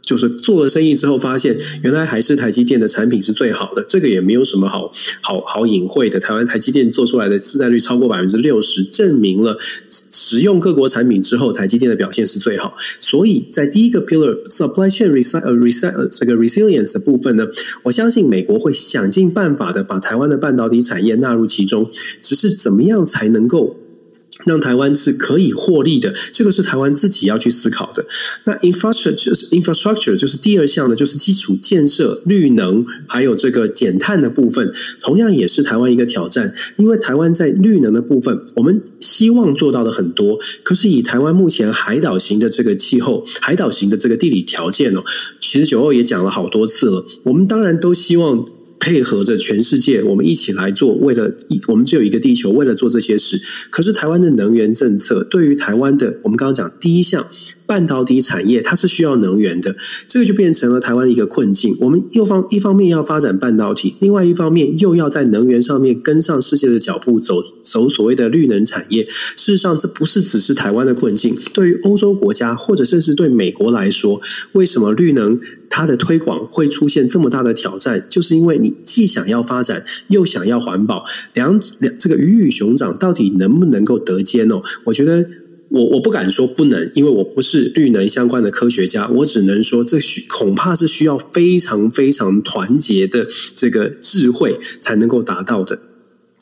[0.06, 4.91] 就是做了生意之后，发现原来还是台积电的产品是最好的，这个也没有什么好
[5.22, 6.20] 好好隐晦的。
[6.20, 9.58] 台湾台积电做出来的市占率超过百分之六十，证明了
[9.89, 12.76] 使用各国产品之后，台积电的表现是最好。
[12.99, 17.47] 所以在第一个 pillar supply chain resi 呃 resi 呃这个 resilience 的部分呢，
[17.84, 21.89] 我相信美国会想尽办法的把台湾的半导体产业纳入其中，
[22.22, 23.80] 只是怎么样才能够。
[24.46, 28.06] 让台湾是可以获利的，这个是台湾自己要去思考的。
[28.46, 36.54] 那 infrastructure 就是 infrastructure 就是第二项呢，就是基础建设、绿能还有这个减碳的部分，同样也是台湾一个挑战。
[36.78, 45.04] 因为台湾在绿能的部分，我们希望做到的很多，可是以台湾目前海岛型的这个气候、海岛型的这个地理条件哦，
[45.40, 48.46] 其实九欧也讲了好多次了，我们当然都希望。
[48.84, 50.94] 配合着全世界，我们一起来做。
[50.96, 53.42] 为了一，我们只有一个地球，为了做这些事。
[53.70, 57.26] 可是台湾的能源政策，对于台湾的，我们刚刚讲第一项。
[57.66, 59.76] 半导体产业它是需要能源的，
[60.07, 61.76] 这个就变成了台湾的一个困境。
[61.80, 69.03] 我们又方一方面要发展半导体，另外一方面又要在能源上面跟上世界的脚步，走走所谓的绿能产业。
[69.03, 75.39] 事实上，这不是只是台湾的困境，对于欧洲国家或者甚至对美国来说，为什么绿能
[75.70, 78.05] 它的推广会出现这么大的挑战？
[78.09, 84.61] 就是因为你既想要发展，又想要环保，两两这个鱼与熊掌到底能不能够得兼哦？
[84.86, 85.26] 我觉得。
[85.74, 95.80] 我我不敢说不能，因为我不是绿能相关的科学家，我只能说这需恐怕是需要非常非常团结的这个智慧才能够达到的。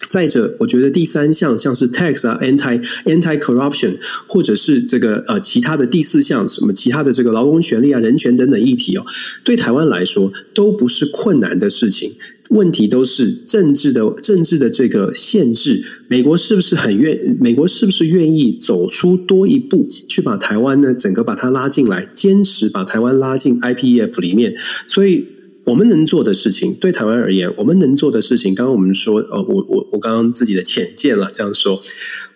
[0.08, 3.98] 再者，我觉得第三项像是 tax 啊，anti anti corruption，
[4.28, 9.06] 或者是这个呃其他的第四项什么其他的这个劳工权利啊、人权等等议题哦，
[9.44, 12.14] 对台湾来说都不是困难的事情。
[12.50, 17.38] 问题都是政治的政治的这个限制，美国是不是很愿？
[17.40, 24.54] 美国是不是愿意走出多一步，去把台湾呢整个把它拉进来，坚持把台湾拉进 IPEF 里面？
[24.90, 25.28] 所以
[25.66, 31.80] 我们能做的事情，对台湾而言，我们能做的事情，刚刚我们说，呃，我我我刚刚自己的浅见了，这样说，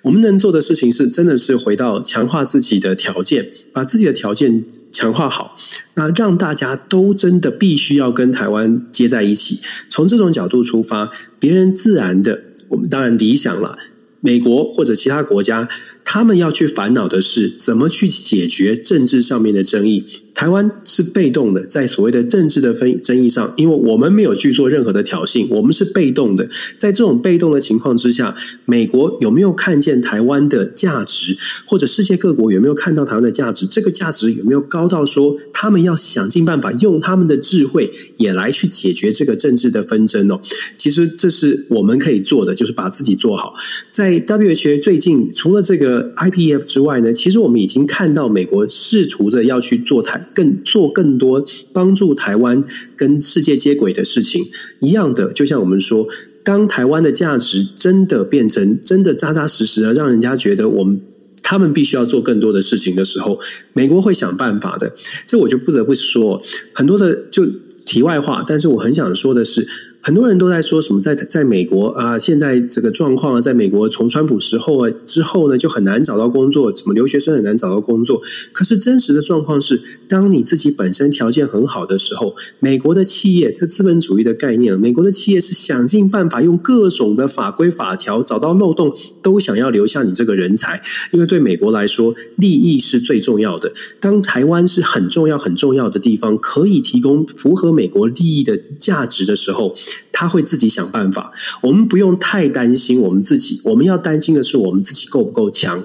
[0.03, 4.65] 我们能做的事情是，真的是回到强化自己的条件，把自己的条件。
[4.91, 5.57] 强化好，
[5.95, 9.59] 那让大家都真的必须要跟台湾接在一起。
[9.89, 13.77] 从这种角度出发，别人自然的，我们当然理想了。
[14.21, 15.67] 美国或者其他国家
[16.05, 20.05] 他们要去烦恼的是怎么去解决政治上面的争议。
[20.35, 26.49] 台湾是被动的，在所谓的政治的分争议上，因为我们没有去做任何的挑衅，我们是被动的。
[26.77, 28.35] 在这种被动的情况之下，
[28.65, 33.65] 美国有没有看见台湾的价值，或者世界各国有没有看到台湾的价值？
[33.65, 40.41] 这个价值有没有高到说他们要想尽办法用他们的智慧也来去解决这个政治的纷争哦？
[40.77, 43.55] 其实这是我们可以做的，就是把自己做好。
[43.89, 50.29] 在 WHO 最近除了这个 IPF 之外呢，其实我们已经看到美国试图着要去做台。
[50.35, 52.61] 更做更多帮助台湾
[52.97, 54.43] 跟世界接轨的事情，
[54.79, 56.05] 一样的，就像我们说，
[56.43, 60.99] 当台湾的价值真的变成真的扎扎实实的，让人家觉得我们
[61.41, 63.39] 他们必须要做更多的事情的时候，
[63.71, 64.93] 美国会想办法的。
[65.25, 66.41] 这我就不得不说
[66.73, 67.45] 很多的就
[67.85, 69.65] 题外话，但是我很想说的是。
[70.05, 78.21] 很多人都在说什么在在美国啊，现在这个状况啊，在美国从川普时候啊之后呢，就很难找到工作，怎么留学生很难找到工作？
[78.53, 90.83] 可是真实的状况是，当你自己本身条件很好的时候，美国的企业，它资本主义的概念，美国的企业是想尽办法用各种的法规法条找到漏洞，都想要留下你这个人才，
[91.13, 93.73] 因为对美国来说，利益是最重要的。
[93.99, 99.75] 当台湾是很重要很重要的地方，可以提供符合美国利益的价值的时候。
[100.11, 101.31] 他会自己想办法，
[101.61, 105.83] 我们不用太担心我们自己，我们要担心的是我们自己够不够强。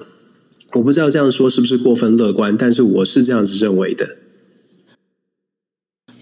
[0.75, 4.17] 我不知道这样说是不是过分乐观，但是我是这样子认为的。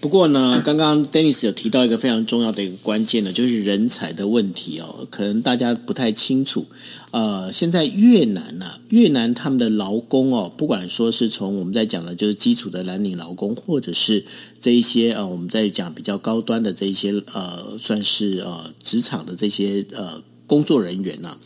[0.00, 6.64] 不过呢，刚刚 Dennis 有提到一个非常重要的一个关键呢，就是人才的问题哦，可能大家不太清楚。
[7.10, 14.24] 呃，现在越南呢、越南他们的劳工哦，不管说是从我们在讲的，就是基础的蓝领劳工，或者是
[14.58, 21.36] 这一些呃，我们在讲比较高端的这一些呃，算是呃职场的这些呃工作人员呢、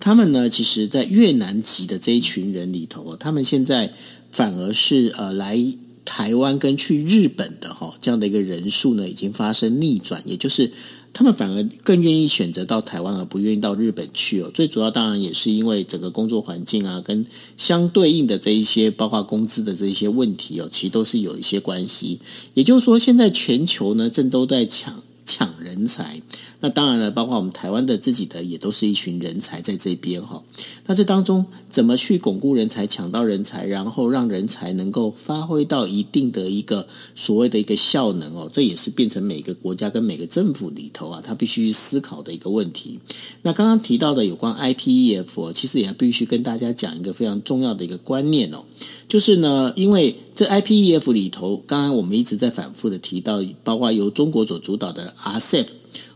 [0.00, 3.92] 他们呢，其实，在越南籍的这一群人里头，他们现在
[4.32, 5.56] 反而是呃来。
[6.04, 10.72] 台湾跟去日本的哈这样的一个人数呢，已经发生逆转，也就是
[11.12, 14.50] 他们反而更愿意选择到台湾，而不愿意到日本去哦。
[14.52, 17.24] 最主要当然也是因为整个工作环境啊，跟
[17.56, 22.18] 相对应的这一些包括工资的这一些问题哦，其实都是有一些关系。
[22.54, 26.20] 也就是说，现在全球呢正都在抢抢人才。
[26.62, 30.42] 那当然了，包括我们台湾的自己的也都是一群人才在这边哈。
[30.86, 42.98] 那这当中怎么去巩固人才、抢到人才，然后让人才能够发挥到一定的一个所谓的一个效能哦，这也是变成每个国家跟每个政府里头啊，他必须思考的一个问题。
[43.42, 48.64] 那刚刚提到的有关 IPEF，其实也必须跟大家讲一个非常重要的一个观念哦，
[49.10, 55.66] 就是呢，因为这 IPEF 里头，刚刚我们一直在反复的提到，包括由中国所主导的 RCEP。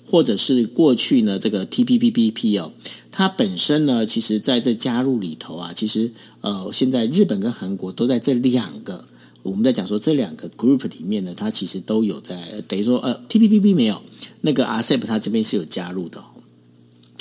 [0.07, 2.71] 或者是过去呢，这个 TPPPP 哦，
[3.11, 9.07] 它本身呢，其实在这加入里头啊，其实呃，现在日本跟韩国都在这两个，
[9.43, 14.01] 我们在讲说这两个 group 里面呢，它其实都有在，等于说呃，TPPP 没有，
[14.43, 16.23] 那个 RCEP 它这边是有加入的。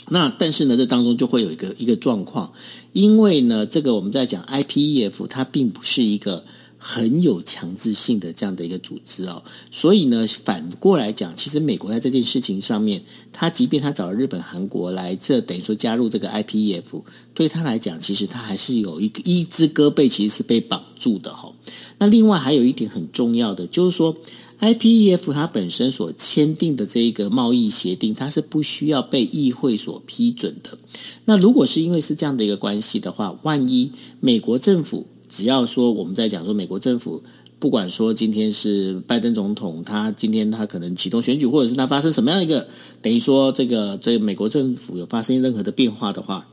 [0.10, 2.52] 那但是呢，这当中就会有一个一个状况，
[2.94, 6.46] 因为呢，这个我们在讲 IPEF，它并不是一个。
[6.86, 9.42] 很有强制性的这样的一个组织哦，
[9.72, 17.02] 所以呢，反过来讲，其实美国在这件事情上面，他即便他找了日本、韩国来，这等于说加入这个 IPEF，
[17.34, 21.54] 对他来讲，其实他还是有一个一只胳膊其实是被绑住的哈。
[22.00, 24.18] 那另外还有一点很重要的，就是说
[24.64, 30.78] IPEF 它本身所签订的这一个贸易协定，它是不需要被议会所批准的。
[31.26, 33.92] 那如果是因为是这样的一个关系的话，万一
[34.22, 37.22] 美国政府只要说我们在讲说美国政府，
[37.60, 42.66] 不管说今天是拜登总统，他今天他可能启动选举，或者是他发生什么样一个
[43.02, 46.48] 等于说这个这美国政府有发生任何的变化的话，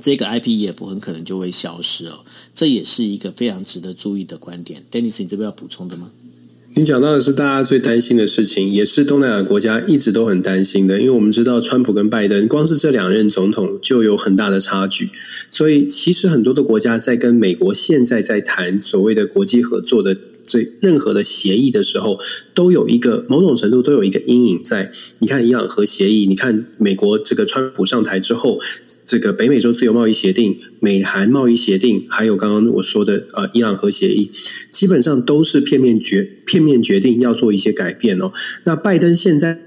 [0.00, 2.20] 这个 IPEF 很可能就会消失哦。
[2.54, 4.80] 这也是一个非常值得注意的观点。
[4.92, 6.08] Dennis，你这边要补充的吗？
[6.76, 15.08] 你讲到的是大家最担心的事情，也是东南亚国家一直都很担心的，因为我们知道川普跟拜登光是这两任总统就有很大的差距，
[15.52, 20.16] 所以其实很多的国家在跟美国现在在谈所谓的国际合作的。
[20.46, 22.20] 这任何的协议的时候，
[22.52, 24.92] 都有一个某种程度都有一个阴影在。
[25.20, 28.60] 你看伊朗核协议，你看美国这个川普上台之后，
[29.06, 34.30] 这个北美洲自由贸易协定、美韩贸易协定，还有刚刚我说的呃伊朗核协议，
[34.70, 38.32] 基本上都是片面决片面决定要做一些改变哦。
[38.64, 39.60] 那拜登现在。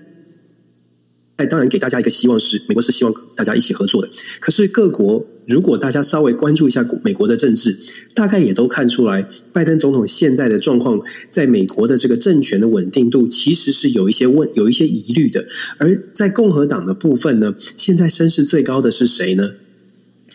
[1.37, 4.09] 哎，当然给大家一个希望是，美国是希望大家一起合作的。
[4.39, 7.77] 可是各国如果大家稍微关注一下美国的政治，
[8.13, 10.99] 大概也都看出来，拜登总统现在的状况，
[11.31, 15.45] 在美国的这个政权的稳定度其实是有一些问，有一些疑虑的。
[15.77, 19.51] 而在共和党的部分呢，现在声势最高的是谁呢？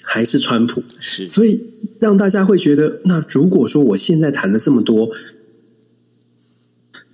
[0.00, 0.82] 还是川普？
[0.98, 1.60] 是，所以
[2.00, 5.10] 让大家会觉得，那如果说我现在谈了这么多。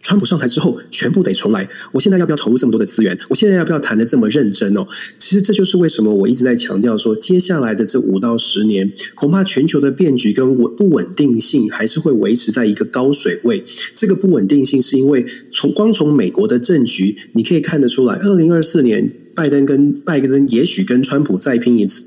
[0.08, 1.68] 川普上台之后，全部得重来。
[1.92, 3.18] 我现在要不要投入这么多的资源？
[3.28, 4.88] 我现在要不要谈得这么认真哦？
[5.18, 13.62] 其实这就是为什么我一直在强调说，接下来的这五到十年，恐怕全球的变局跟稳不稳定性还是会维持在一个高水位。
[13.94, 22.04] 这个不稳定性是因为从光从美国的政局，你可以看得出来，二零二四年拜登跟拜登也许跟川普再拼一次。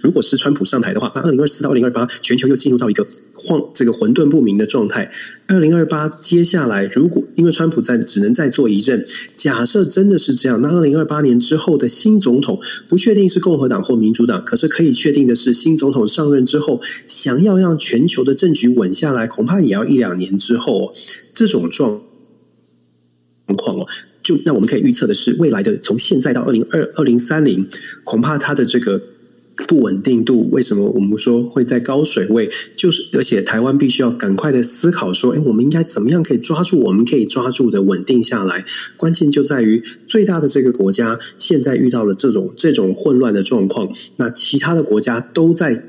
[0.00, 3.04] 如果是川普上台的话，那二零二四到二零二八，全球又进入到一个
[3.36, 5.10] 晃这个混沌不明的状态。
[5.48, 12.58] 二零二八接下来，如果因为川普在只能再做一任，假设真的是这样，那二零二八年之后的新总统
[12.88, 20.86] 不确定是共和党或民主党，可是可以确定的是，新总统上任之后，想要让全球的政局稳下来，恐怕也要一两年之后。
[20.86, 20.92] 哦
[21.32, 22.00] 这种状
[23.58, 23.86] 况哦，
[24.22, 27.68] 就那我们可以预测的是，未来的从现在到二零二二零三零，
[28.02, 29.02] 恐怕它的这个。
[29.66, 32.50] 不稳定度，为什么我们说会在高水位？
[32.76, 38.64] 就是而且台湾必须要赶快的思考说，哎，我们应该怎么样可以抓住我们可以抓住的稳定下来？
[38.96, 45.84] 关键就在于最大的这个国家现在遇到了这种这种混乱的状况，那其他的国家都在。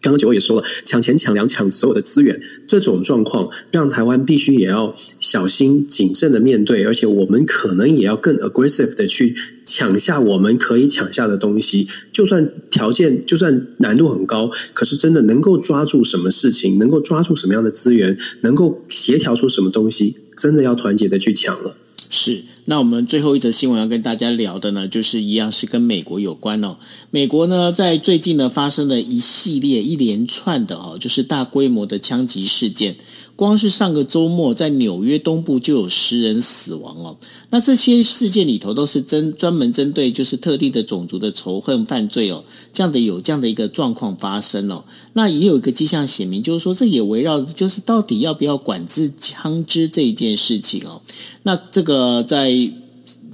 [0.00, 9.34] 刚刚九也说了，抢钱、抢粮、抢所有的资源，这种状况让台湾必须也要小心谨慎的面对，而且我们可能也要更 aggressive 的去
[9.64, 11.88] 抢下我们可以抢下的东西。
[12.12, 21.74] 就算条件，就算难度很高，可是真的能够抓住什么事情，能够抓住什么样的资源，能够协调出什么东西，真的要团结的去抢了。
[22.10, 26.76] 是，那我们最后一则新闻要跟大家聊的呢，就是一样是跟美国有关哦。
[27.10, 32.96] 美国呢，在最近呢发生了一系列一连串的哦，就是大规模的枪击事件。
[33.38, 37.16] 光是上个周末，在纽约东部就有十人死亡哦。
[37.50, 44.82] 那这些事件里头都是针专门针对就是特定的种族的仇恨犯罪哦，这样的有这样的一个状况发生哦。
[45.12, 51.00] 那也有一个迹象显明，就是说这也围绕就是到底要不要管制枪支这一件事情哦。
[51.44, 52.52] 那这个在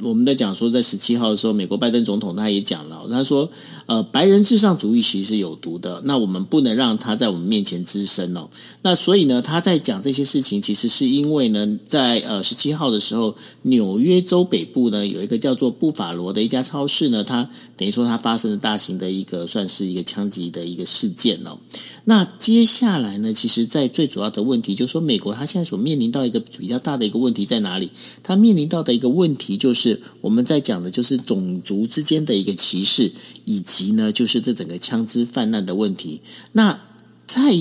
[0.03, 3.51] 我们在讲说，在十七号的时候，美国拜登总统他也讲了，他说。
[3.87, 8.49] 呃，白人至上主义其实是有毒的，那我们不能让他在我们面前滋生哦。
[8.83, 21.59] 那所以呢，他在讲这些事情，其实是因为呢，在呃十七号的时候，纽约州北部呢有一个叫做布法罗的一家超市呢，它等于说它发生了大型的一个算是一个枪击的一个事件哦。
[22.05, 27.91] 那接下来呢，其实，在最主要的问题就是说，美国它现在所面临到一个比较大的一个问题在哪里？
[28.23, 33.11] 它面临到的一个问题就是我们在讲的就是种族之间的一个歧视
[33.47, 33.95] 以及。
[33.95, 36.21] 呢，就是这整个枪支泛滥的问题。
[36.53, 36.81] 那
[37.29, 37.57] 在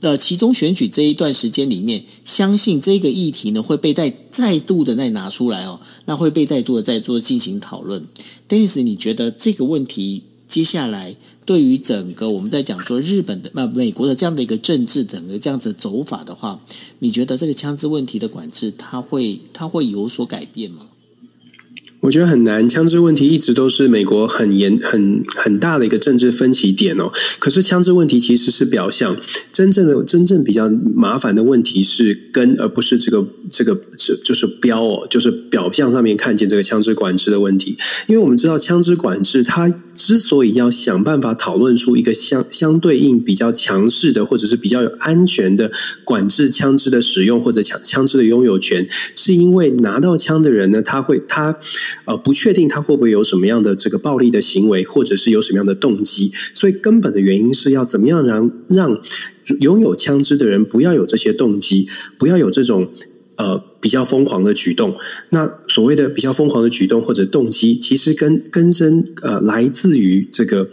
[0.00, 8.02] 呃其中选举这一段时间里面，相信这个议题呢会被再再度的再拿出来哦，那会被再度的再做进行讨论。
[8.48, 16.60] Dennis，你觉得这个问题接下来对于整个我们在讲说日本的那美国的这样的一个政治整个这样子走法的话，
[17.00, 20.86] 你觉得这个枪支问题的管制，它会它会有所改变吗？
[22.00, 27.10] 我觉得很难，枪支问题一直都是美国很严、很很大的一个政治分歧点哦。
[27.40, 29.16] 可是枪支问题其实是表象，
[29.52, 37.76] 真正的、真正比较麻烦的问题是根，而不是这个、这个、这就是标哦，就是表象上面看见这个枪支管制的问题。
[38.06, 45.72] 因为我们知道枪支管制，它之所以要想办法讨论出一个相相对应比较强势的，或者是比较有安全的
[46.04, 51.58] 管制枪支的使用或者枪枪支的拥有权，是因为拿到枪的人呢，他会他。
[52.04, 59.00] 呃，不确定他会不会有什么样的这个暴力的行为，或者是有什么样的动机，所以根本的原因是要怎么样让让
[59.60, 62.88] 拥有枪支的人不要有这些动机，不要有这种
[63.36, 64.96] 呃比较疯狂的举动。
[65.30, 70.68] 那所谓的比较疯狂的举动或者动机，其实根根深呃来自于这个。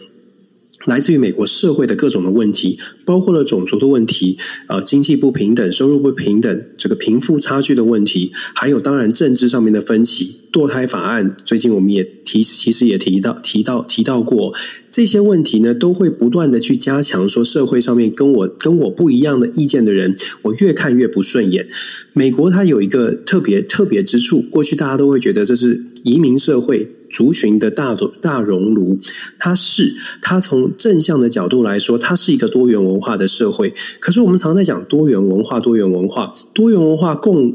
[0.86, 10.38] 来自于美国社会的各种的问题，包括了种族的问题，呃，经济不平等、收入不平等，这个贫富差距的问题，还有当然政治上面的分歧。
[10.52, 14.54] 堕胎法案最近我们也提，其实也提到、提到、提到过
[14.90, 21.68] 这些问题呢，都会不断的去加强说社会上面跟我跟我不一样的意见的人，我越看越不顺眼。
[22.14, 26.90] 美国它有一个特别特别之处，过去大家都会觉得这是移民社会。
[27.16, 29.00] 族群的大大熔炉，
[29.40, 33.74] 它是它从正向的角度来说，它是一个多元文化的社会。
[34.02, 37.54] 可是我们常在讲多元文化，多元文化，多元文化共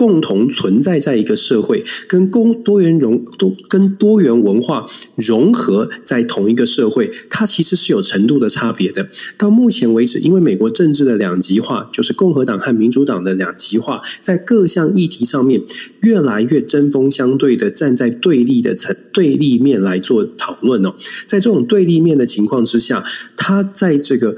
[0.00, 9.06] 共同存在在一个社会，跟公多元融多跟多元文化融合在同一个社会，它其实是有程度的差别的。
[9.36, 15.60] 到目前为止，因为美国政治的两极化，就是共和党和民主党的两极化，在各项议题上面
[16.00, 20.94] 越来越针锋相对的站在对立的层对立面来做讨论哦。
[21.26, 23.04] 在这种对立面的情况之下，
[23.36, 24.34] 他在这个。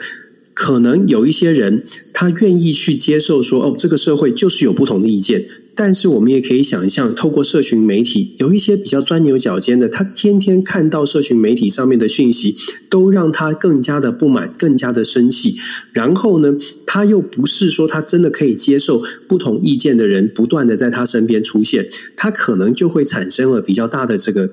[0.54, 5.46] 可能有一些人，他愿意去接受说，哦，这个社会就是有不同的意见。
[5.74, 12.54] 但是我们也可以想象，透过社群媒体，有一些比较钻牛角尖的，他天天看到社群媒体上面的讯息，
[12.90, 15.56] 都让他更加的不满，更加的生气。
[15.94, 16.54] 然后呢，
[16.86, 24.50] 他又不是说他真的可以接受不同意见的人不断的在他身边出现，他可能就会产生了比较大的这个。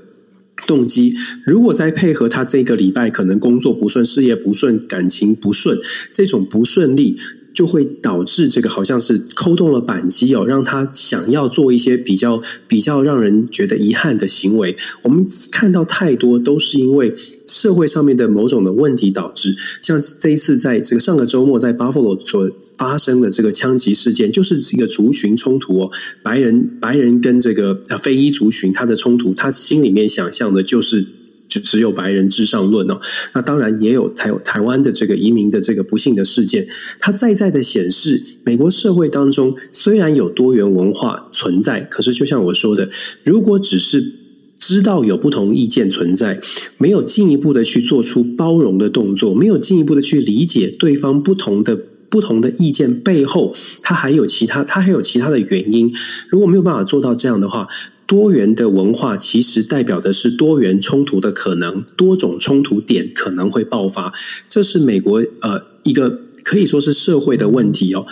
[0.68, 5.78] 动机，如果再配合他这个礼拜可能工作不顺、事业不顺、感情不顺，
[6.14, 7.18] 这种不顺利
[7.60, 14.78] 就会导致这个好像是扣动了扳机哦，让他想要做一些比较比较让人觉得遗憾的行为。
[15.02, 17.14] 我们看到太多都是因为
[17.46, 22.50] 社会上面的某种的问题导致，像这一次在这个上个周末在 Buffalo 所。
[22.80, 25.92] 发生的这个枪击事件，就是一个族群冲突哦，
[26.24, 31.06] 白人白人跟这个啊非裔族群他的冲突，他心里面想象的就是
[31.50, 33.02] 就只有白人至上论哦。
[33.34, 36.68] 那当然也有台台湾的这个移民的这个不幸的事件，
[37.00, 42.90] 它再再的显示，美国社会当中虽然有多元文化存在，可是就像我说的，
[43.26, 44.14] 如果只是
[44.60, 46.40] 知道有不同意见存在，
[46.78, 51.78] 没有进一步的去做出包容的动作，没有进一步的去理解对方不同的。
[52.12, 55.94] 不同的意见背后，它还有其他，它还有其他的原因。
[56.30, 57.68] 如果没有办法做到这样的话，
[58.10, 64.12] 多元的文化其实代表的是多元冲突的可能，多种冲突点可能会爆发。
[64.50, 68.08] 这是美国呃一个可以说是社会的问题哦。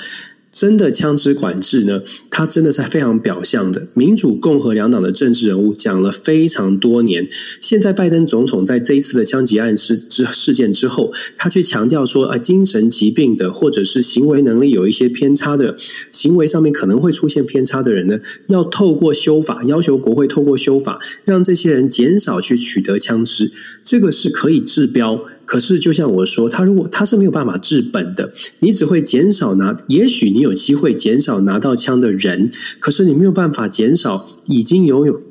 [0.58, 2.02] 真的枪支管制呢？
[2.32, 3.90] 它真的是非常表象的。
[3.94, 7.30] 民主、共和两党的政治人物讲了非常多年。
[7.62, 15.76] 现在拜登总统在这一次的枪击案事之事件之后，他去强调说啊，精神疾病的或者是行为能力有一些偏差的
[16.12, 23.52] 行为上面可能会出现偏差的人呢，要透过修法，要求国会透过修法，让这些人减少去取得枪支。
[23.84, 25.24] 这个是可以治标。
[25.48, 35.22] 可是，就像我说，他如果他是没有办法治本的，你只会减少拿，也许你有机会减少拿到枪的人，可是你没有办法减少已经拥有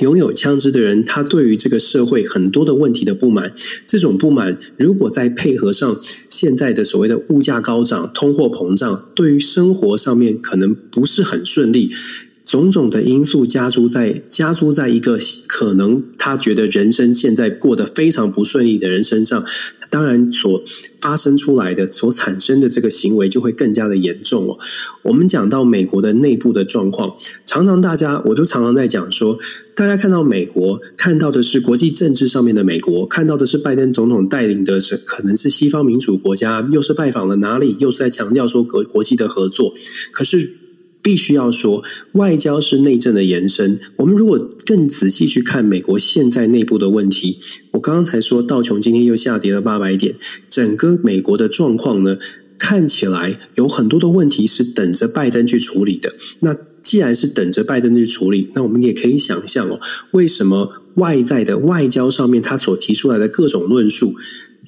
[0.00, 3.52] 拥有枪支的人，他对于这个社会很多的问题的不满。
[3.86, 6.00] 这种不满，如果再配合上
[6.30, 11.90] 现在的所谓的物价高涨、通货膨胀，对于生活上面可能不是很顺利。
[12.48, 19.44] 种种的因素加诸在加诸在一个可能他觉得人生现在过得非常不顺利的人身上，
[19.90, 20.62] 当然所
[20.98, 24.58] 发生出来的、所产生的这个行为就会更加的严重哦。
[25.02, 29.38] 我们讲到美国的内部的状况，常常大家我都常常在讲说，
[29.74, 39.74] 大家看到美国看到的是国际政治上面的美国，看到的是拜登总统带领的是可能是西方民主国家，又是拜访了哪里，又是在强调说国国际的合作，
[40.10, 40.54] 可是。
[41.02, 41.82] 必须要说，
[42.12, 43.80] 外交是内政的延伸。
[43.96, 47.38] 我们如果更仔细去看美国现在内部的问题，
[47.72, 50.14] 我刚刚才说道琼今天又下跌了八百点，
[50.50, 52.18] 整个美国的状况呢，
[52.58, 56.14] 看起来有很多的问题是等着拜登去处理的。
[56.40, 59.80] 那既然是等着拜登去处理，那我们也可以想象哦，
[60.12, 64.14] 为什么外在的外交上面他所提出来的各种论述？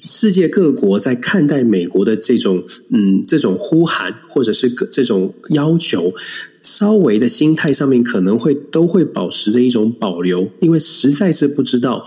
[0.03, 6.13] 世界各国在看待美国的这种嗯，这种呼喊或者是这种要求，
[6.59, 12.03] 稍微的心态上面可能会都会保持着一种保留，因为实在是不知道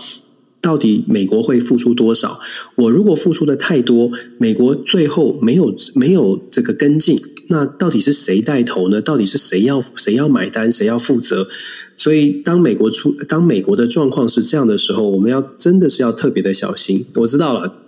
[0.59, 2.41] 到底美国会付出多少。
[2.75, 7.17] 我如果付出的太多，美国最后没有没有这个跟进，
[7.47, 9.01] 那到底是谁带头呢？
[9.01, 11.47] 到底是谁要谁要买单，谁要负责？
[11.95, 17.05] 所以，当美国出当美国的状况是这样的时候，我们要真的是要特别的小心。
[17.15, 17.84] 我知道了。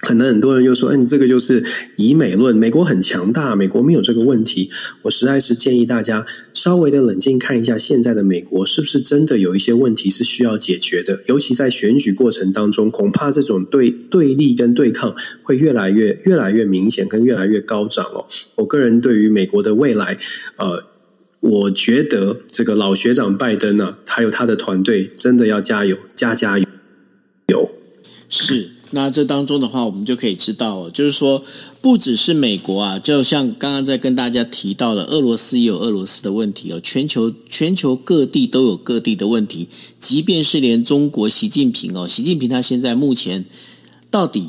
[0.00, 1.62] 可能很多人又说：“哎，你这个就是
[1.96, 4.70] 以美论，美国很强大，美国没有这个问题。”
[5.02, 11.22] 我实在是建议大家稍微的冷静看一下现在的美国，是不是真的有一些问题是需要解决的？
[11.26, 18.24] 尤其在选举过程当中，恐怕这种对对立跟对抗会越来越越来越明显，跟越来越高涨哦。
[18.56, 20.16] 我个人对于美国的未来，
[20.56, 20.84] 呃，
[21.40, 26.64] 我觉得这个老学长拜登呢、还有他的团队，真的要加油，加加油，
[27.48, 27.70] 油
[28.30, 28.70] 是。
[28.92, 31.42] 那这当中的话，我们就可以知道，就是说，
[31.80, 39.68] 不只是美国啊，就像刚刚在跟大家提到的，俄罗斯也有俄罗斯的问题哦，全球全球各地都有各地的问题，
[39.98, 43.44] 即便是连中国习近平哦，习近平他现在目前
[44.10, 44.48] 到底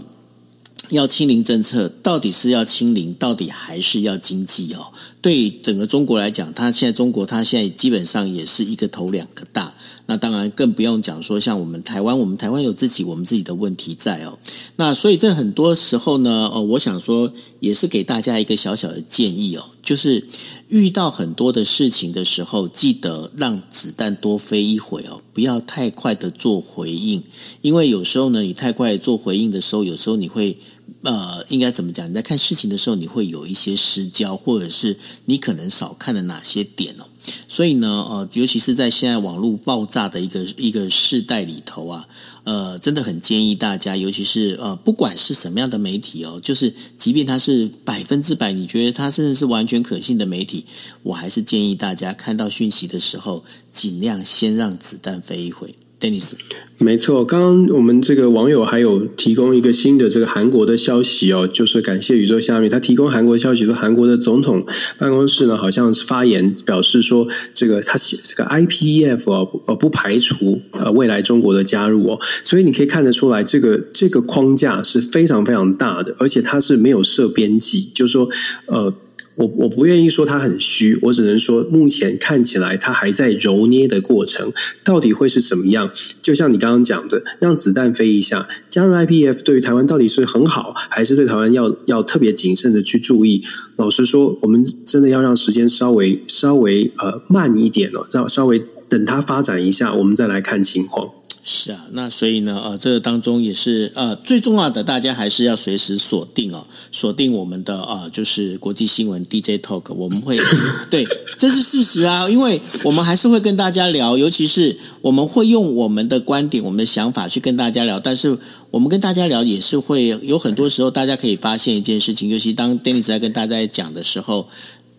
[0.91, 4.91] 要清零政策，到底是要清零，到底还是要经济哦？
[5.21, 9.73] 对整个中国来讲，它现在中国它现在基本上也是一个头两个大。
[10.07, 14.37] 那当然更不用讲说，像我们台湾，我们台湾有自己我们自己的问题在哦。
[14.75, 17.31] 那所以在很多时候呢，哦，我想说
[17.61, 20.25] 也是给大家一个小小的建议哦，就是
[20.67, 27.23] 遇到很多的事情的时候，记得让子弹多飞一会哦，不要太快的做回应，
[27.61, 30.57] 因为有时候呢，你太快做回应的时候，有时候你会
[31.03, 32.09] 呃，应该怎么讲？
[32.09, 37.05] 你在看事情的时候，你会有一些失焦，或者是你可能少看了哪些点哦。
[37.47, 42.07] 所以呢，呃，尤其是在现在网络爆炸的一个一个世代里头啊，
[42.43, 50.65] 呃，真的很建议大家，尤其是呃，不管是什么样的媒体哦，就是即便它是百分之百，你觉得它甚至是完全可信的媒体，
[51.03, 55.75] 我还是建议大家看到讯息的时候，尽量先让子弹飞一会。
[56.01, 56.31] Denis，
[56.79, 64.65] 没错，刚刚我们这个网友还有提供一个新的这个韩国的消息哦，就是感谢宇宙虾米，他提供韩国消息说，韩国的总统
[64.97, 78.27] 办公室呢好像是发言表示说，这个他写这个 IPEF 哦，呃不排除呃未来中国的加入哦，所以你可以看得出来，这个这个框架是非常非常大的，而且它是没有设边际，就是说
[78.65, 78.91] 呃。
[79.35, 84.51] 我我不愿意说它很虚，我只能说目前看起来它还在揉捏的过程，
[84.83, 85.89] 到底会是什么样？
[86.21, 93.43] 就像你刚刚讲的，让子弹飞一下，加入 IPF 对于台湾到底是很好，还是对台湾要要特别谨慎的去注意？
[93.77, 101.09] 老实说，我们真的要让时间稍微稍微呃慢一点哦，让稍微等它发展一下，我们再来看情况。
[101.43, 110.37] 是啊，那所以呢，呃，这个当中也是呃最重要的，大家还是要随时锁定哦，锁定我们的呃就是国际新闻 DJ Talk，我们会
[110.91, 118.37] 对，这是事实啊，因为我们还是会跟大家聊，尤其是我们会用我们的观点、我们的想法去跟大家聊，但是
[118.69, 124.47] 我们跟大家聊也是会有很多时候，大家可以发现一件事情，尤其当 Dennis 在跟大家讲的时候。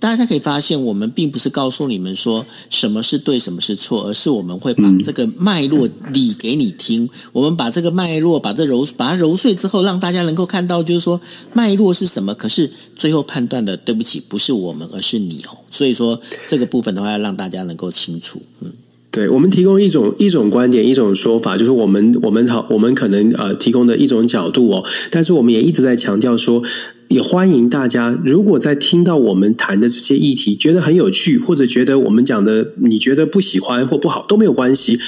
[0.02, 7.08] 大家可以发现，我们并不是告诉你们说什么是对，什么是错，而是我们会把这个脉络理给你听。
[7.30, 11.20] 我们把这个脉络，把这揉，把它揉碎之后，让大家能够看到，就是说
[11.52, 12.34] 脉络是什么。
[12.34, 15.56] 可是最后判断的，对不起，不是我们，而是你哦。
[15.70, 18.42] 所以说这个部分的话，要让大家能够清楚。
[18.60, 18.72] 嗯，
[19.12, 24.84] 对，我们提供一种一种观点，一种说法，就是我们我们好，我们可能呃提供的一种角度哦。
[25.12, 26.60] 但是我们也一直在强调说。
[27.12, 34.98] 也欢迎大家，如果在听到我们谈的这些议题，觉得很有趣，或者觉得我们讲的你觉得不喜欢或不好，都没有关系。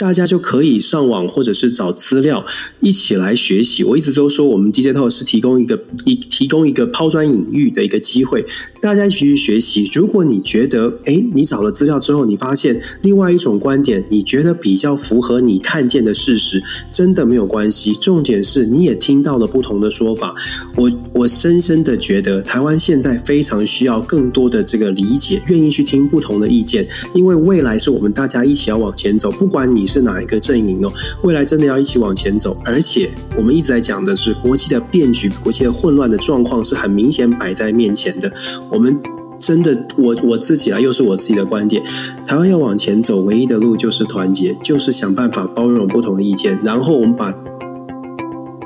[0.00, 2.46] 大家就可以上网或者是找资料
[2.80, 3.84] 一起来学习。
[3.84, 8.46] 我一直都说，我们 DJ Talk 是提供一个一提供一个抛砖引玉的一个机会，
[8.80, 9.86] 大家一起去学习。
[9.92, 17.92] 如果你觉得，哎，你找了资料之后，你发现另外一种观点，你觉得比较符合你看见的事实，真的没有关系。
[17.92, 20.34] 重点是你也听到了不同的说法。
[20.76, 29.89] 我我深深的觉得，台湾现在非常需要更多的这个理解，愿意去听不同的意见，因为未来是我们大家一起要往前走，不管你。
[29.90, 30.92] 是哪一个阵营哦？
[31.22, 38.32] 未来真的要一起往前走，而且我们一直在讲的是国际的变局、国际的混乱的状况是很明显摆在面前的。
[38.70, 39.00] 我们
[39.40, 41.82] 真的，我我自己啊，又是我自己的观点。
[42.24, 47.34] 台湾要往前走，唯一的路就是团结，就是想办法包容不同的意见，然后我们把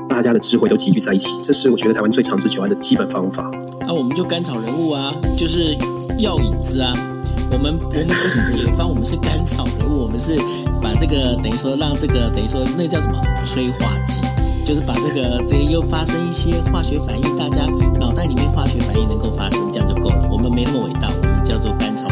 [0.07, 3.49] 大家的智慧都集聚在一起，这是我觉得台湾最长治久安的基本方法。
[3.87, 5.75] 那我们就甘草人物啊，就是
[6.19, 7.14] 药引子啊。
[7.51, 10.39] 我们我们不是解方，我们是甘草人，我们是。
[10.85, 14.21] 把这个等于说让这个等于说那个叫什么催化剂，
[14.63, 17.65] 就是把这个这个又发生一些化学反应，大家
[17.99, 20.29] 脑袋里面化学反应能够发生，这样就够了。
[20.31, 22.05] 我们没那么伟大，我们叫做甘草。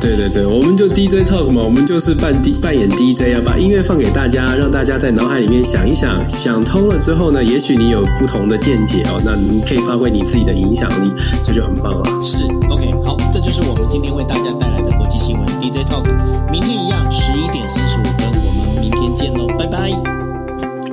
[0.00, 12.04] 对对对，我们就 DJ talk 嘛，我们就是扮 D 扮演 DJ 啊，把音乐放给大家，让大家在脑海里面想一想，想通了之后呢，也许你有不同的见解哦，那你可以发挥你自己的影响力，这就很棒了。
[12.22, 16.04] 是，OK，好，这就是我们今天为大家带来的国际新闻 DJ talk，
[16.50, 19.90] 明天一样十一点四十五分，我们明天见喽，拜拜。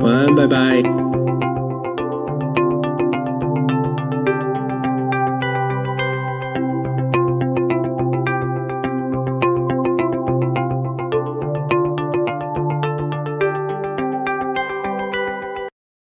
[0.01, 1.14] 晚安，拜拜。